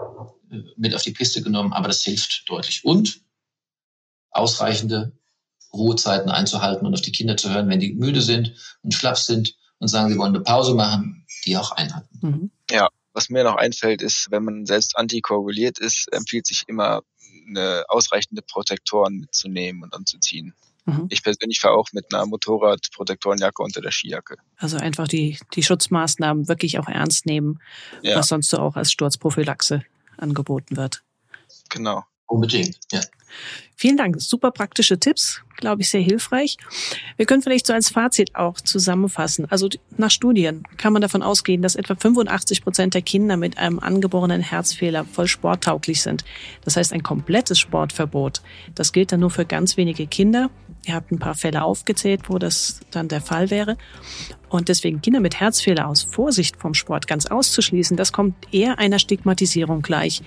äh, 0.51 0.57
mit 0.75 0.93
auf 0.93 1.03
die 1.03 1.13
Piste 1.13 1.41
genommen, 1.41 1.73
aber 1.73 1.87
das 1.87 2.01
hilft 2.01 2.49
deutlich. 2.49 2.83
Und 2.83 3.21
ausreichende 4.31 5.13
Ruhezeiten 5.75 6.29
einzuhalten 6.29 6.85
und 6.85 6.93
auf 6.93 7.01
die 7.01 7.11
Kinder 7.11 7.37
zu 7.37 7.53
hören, 7.53 7.69
wenn 7.69 7.79
die 7.79 7.93
müde 7.93 8.21
sind 8.21 8.53
und 8.81 8.93
schlapp 8.93 9.17
sind 9.17 9.55
und 9.79 9.87
sagen, 9.87 10.11
sie 10.11 10.17
wollen 10.17 10.35
eine 10.35 10.43
Pause 10.43 10.73
machen, 10.73 11.25
die 11.45 11.57
auch 11.57 11.71
einhalten. 11.71 12.19
Mhm. 12.21 12.51
Ja, 12.71 12.89
was 13.13 13.29
mir 13.29 13.43
noch 13.43 13.55
einfällt, 13.55 14.01
ist, 14.01 14.27
wenn 14.31 14.43
man 14.43 14.65
selbst 14.65 14.97
antikoaguliert 14.97 15.79
ist, 15.79 16.07
empfiehlt 16.11 16.47
sich 16.47 16.63
immer 16.67 17.01
eine 17.47 17.85
ausreichende 17.87 18.41
Protektoren 18.41 19.17
mitzunehmen 19.19 19.83
und 19.83 19.93
anzuziehen. 19.93 20.53
Mhm. 20.85 21.07
Ich 21.09 21.23
persönlich 21.23 21.59
fahre 21.59 21.75
auch 21.75 21.87
mit 21.93 22.13
einer 22.13 22.25
Motorradprotektorenjacke 22.25 23.61
unter 23.63 23.81
der 23.81 23.91
Skijacke. 23.91 24.37
Also 24.57 24.77
einfach 24.77 25.07
die, 25.07 25.39
die 25.53 25.63
Schutzmaßnahmen 25.63 26.47
wirklich 26.47 26.77
auch 26.79 26.87
ernst 26.87 27.25
nehmen, 27.25 27.59
ja. 28.01 28.17
was 28.17 28.27
sonst 28.27 28.49
so 28.49 28.59
auch 28.59 28.75
als 28.75 28.91
Sturzprophylaxe 28.91 29.83
angeboten 30.17 30.77
wird. 30.77 31.03
Genau. 31.69 32.03
Unbedingt, 32.27 32.77
ja. 32.91 33.01
Vielen 33.77 33.97
Dank. 33.97 34.21
Super 34.21 34.51
praktische 34.51 34.97
Tipps, 34.97 35.41
glaube 35.57 35.81
ich, 35.81 35.89
sehr 35.89 36.01
hilfreich. 36.01 36.57
Wir 37.17 37.25
können 37.25 37.41
vielleicht 37.41 37.67
so 37.67 37.73
als 37.73 37.89
Fazit 37.89 38.33
auch 38.35 38.61
zusammenfassen. 38.61 39.45
Also 39.49 39.67
nach 39.97 40.11
Studien 40.11 40.63
kann 40.77 40.93
man 40.93 41.01
davon 41.01 41.21
ausgehen, 41.21 41.61
dass 41.61 41.75
etwa 41.75 41.95
85 41.95 42.63
Prozent 42.63 42.93
der 42.93 43.01
Kinder 43.01 43.35
mit 43.35 43.57
einem 43.57 43.79
angeborenen 43.79 44.41
Herzfehler 44.41 45.03
voll 45.03 45.27
sporttauglich 45.27 46.01
sind. 46.01 46.23
Das 46.63 46.77
heißt, 46.77 46.93
ein 46.93 47.03
komplettes 47.03 47.59
Sportverbot. 47.59 48.41
Das 48.75 48.93
gilt 48.93 49.11
dann 49.11 49.19
nur 49.19 49.31
für 49.31 49.45
ganz 49.45 49.75
wenige 49.75 50.07
Kinder. 50.07 50.49
Ihr 50.85 50.93
habt 50.93 51.11
ein 51.11 51.19
paar 51.19 51.35
Fälle 51.35 51.63
aufgezählt, 51.63 52.29
wo 52.29 52.37
das 52.37 52.79
dann 52.91 53.09
der 53.09 53.21
Fall 53.21 53.49
wäre. 53.49 53.77
Und 54.49 54.69
deswegen 54.69 55.01
Kinder 55.01 55.19
mit 55.19 55.39
Herzfehler 55.39 55.87
aus 55.87 56.03
Vorsicht 56.03 56.55
vom 56.57 56.73
Sport 56.73 57.07
ganz 57.07 57.25
auszuschließen, 57.25 57.97
das 57.97 58.13
kommt 58.13 58.35
eher 58.53 58.79
einer 58.79 58.99
Stigmatisierung 58.99 59.81
gleich. 59.81 60.21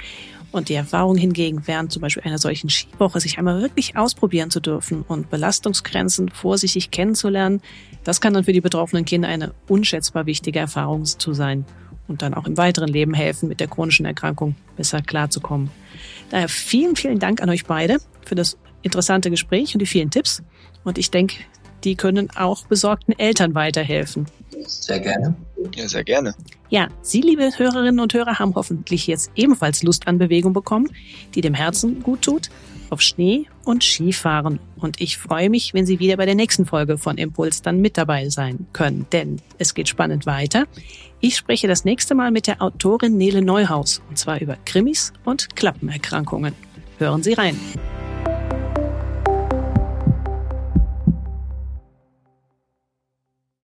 Und 0.50 0.70
die 0.70 0.74
Erfahrung 0.74 1.16
hingegen, 1.16 1.66
während 1.66 1.92
zum 1.92 2.00
Beispiel 2.02 2.22
einer 2.22 2.38
solchen 2.38 2.70
Skiwoche 2.70 3.20
sich 3.38 3.46
einmal 3.46 3.62
wirklich 3.62 3.96
ausprobieren 3.96 4.50
zu 4.50 4.60
dürfen 4.60 5.02
und 5.06 5.30
Belastungsgrenzen 5.30 6.28
vorsichtig 6.28 6.90
kennenzulernen, 6.90 7.60
das 8.04 8.20
kann 8.20 8.34
dann 8.34 8.44
für 8.44 8.52
die 8.52 8.60
betroffenen 8.60 9.04
Kinder 9.04 9.28
eine 9.28 9.54
unschätzbar 9.68 10.26
wichtige 10.26 10.58
Erfahrung 10.58 11.04
zu 11.04 11.32
sein 11.32 11.64
und 12.08 12.22
dann 12.22 12.34
auch 12.34 12.46
im 12.46 12.56
weiteren 12.56 12.88
Leben 12.88 13.14
helfen, 13.14 13.48
mit 13.48 13.60
der 13.60 13.68
chronischen 13.68 14.06
Erkrankung 14.06 14.56
besser 14.76 15.02
klarzukommen. 15.02 15.70
Daher 16.30 16.48
vielen, 16.48 16.96
vielen 16.96 17.18
Dank 17.18 17.40
an 17.40 17.50
euch 17.50 17.64
beide 17.64 17.98
für 18.24 18.34
das 18.34 18.58
interessante 18.82 19.30
Gespräch 19.30 19.74
und 19.74 19.80
die 19.80 19.86
vielen 19.86 20.10
Tipps. 20.10 20.42
Und 20.84 20.98
ich 20.98 21.10
denke, 21.10 21.36
die 21.84 21.96
können 21.96 22.30
auch 22.36 22.66
besorgten 22.66 23.18
Eltern 23.18 23.54
weiterhelfen. 23.54 24.26
Sehr 24.66 25.00
gerne. 25.00 25.34
Ja, 25.74 25.88
sehr 25.88 26.04
gerne. 26.04 26.34
Ja, 26.70 26.88
Sie, 27.02 27.20
liebe 27.20 27.50
Hörerinnen 27.56 28.00
und 28.00 28.14
Hörer, 28.14 28.38
haben 28.38 28.54
hoffentlich 28.54 29.06
jetzt 29.06 29.30
ebenfalls 29.34 29.82
Lust 29.82 30.06
an 30.06 30.18
Bewegung 30.18 30.52
bekommen, 30.52 30.90
die 31.34 31.40
dem 31.40 31.54
Herzen 31.54 32.02
gut 32.02 32.22
tut, 32.22 32.50
auf 32.90 33.00
Schnee 33.00 33.46
und 33.64 33.82
Skifahren. 33.82 34.60
Und 34.76 35.00
ich 35.00 35.18
freue 35.18 35.50
mich, 35.50 35.74
wenn 35.74 35.86
Sie 35.86 35.98
wieder 35.98 36.16
bei 36.16 36.26
der 36.26 36.34
nächsten 36.34 36.66
Folge 36.66 36.98
von 36.98 37.18
Impuls 37.18 37.62
dann 37.62 37.80
mit 37.80 37.98
dabei 37.98 38.28
sein 38.28 38.66
können, 38.72 39.06
denn 39.12 39.40
es 39.58 39.74
geht 39.74 39.88
spannend 39.88 40.26
weiter. 40.26 40.66
Ich 41.20 41.36
spreche 41.36 41.68
das 41.68 41.84
nächste 41.84 42.14
Mal 42.14 42.30
mit 42.30 42.46
der 42.46 42.62
Autorin 42.62 43.16
Nele 43.16 43.42
Neuhaus, 43.42 44.02
und 44.08 44.18
zwar 44.18 44.40
über 44.40 44.56
Krimis 44.64 45.12
und 45.24 45.54
Klappenerkrankungen. 45.56 46.54
Hören 46.98 47.22
Sie 47.22 47.32
rein. 47.32 47.58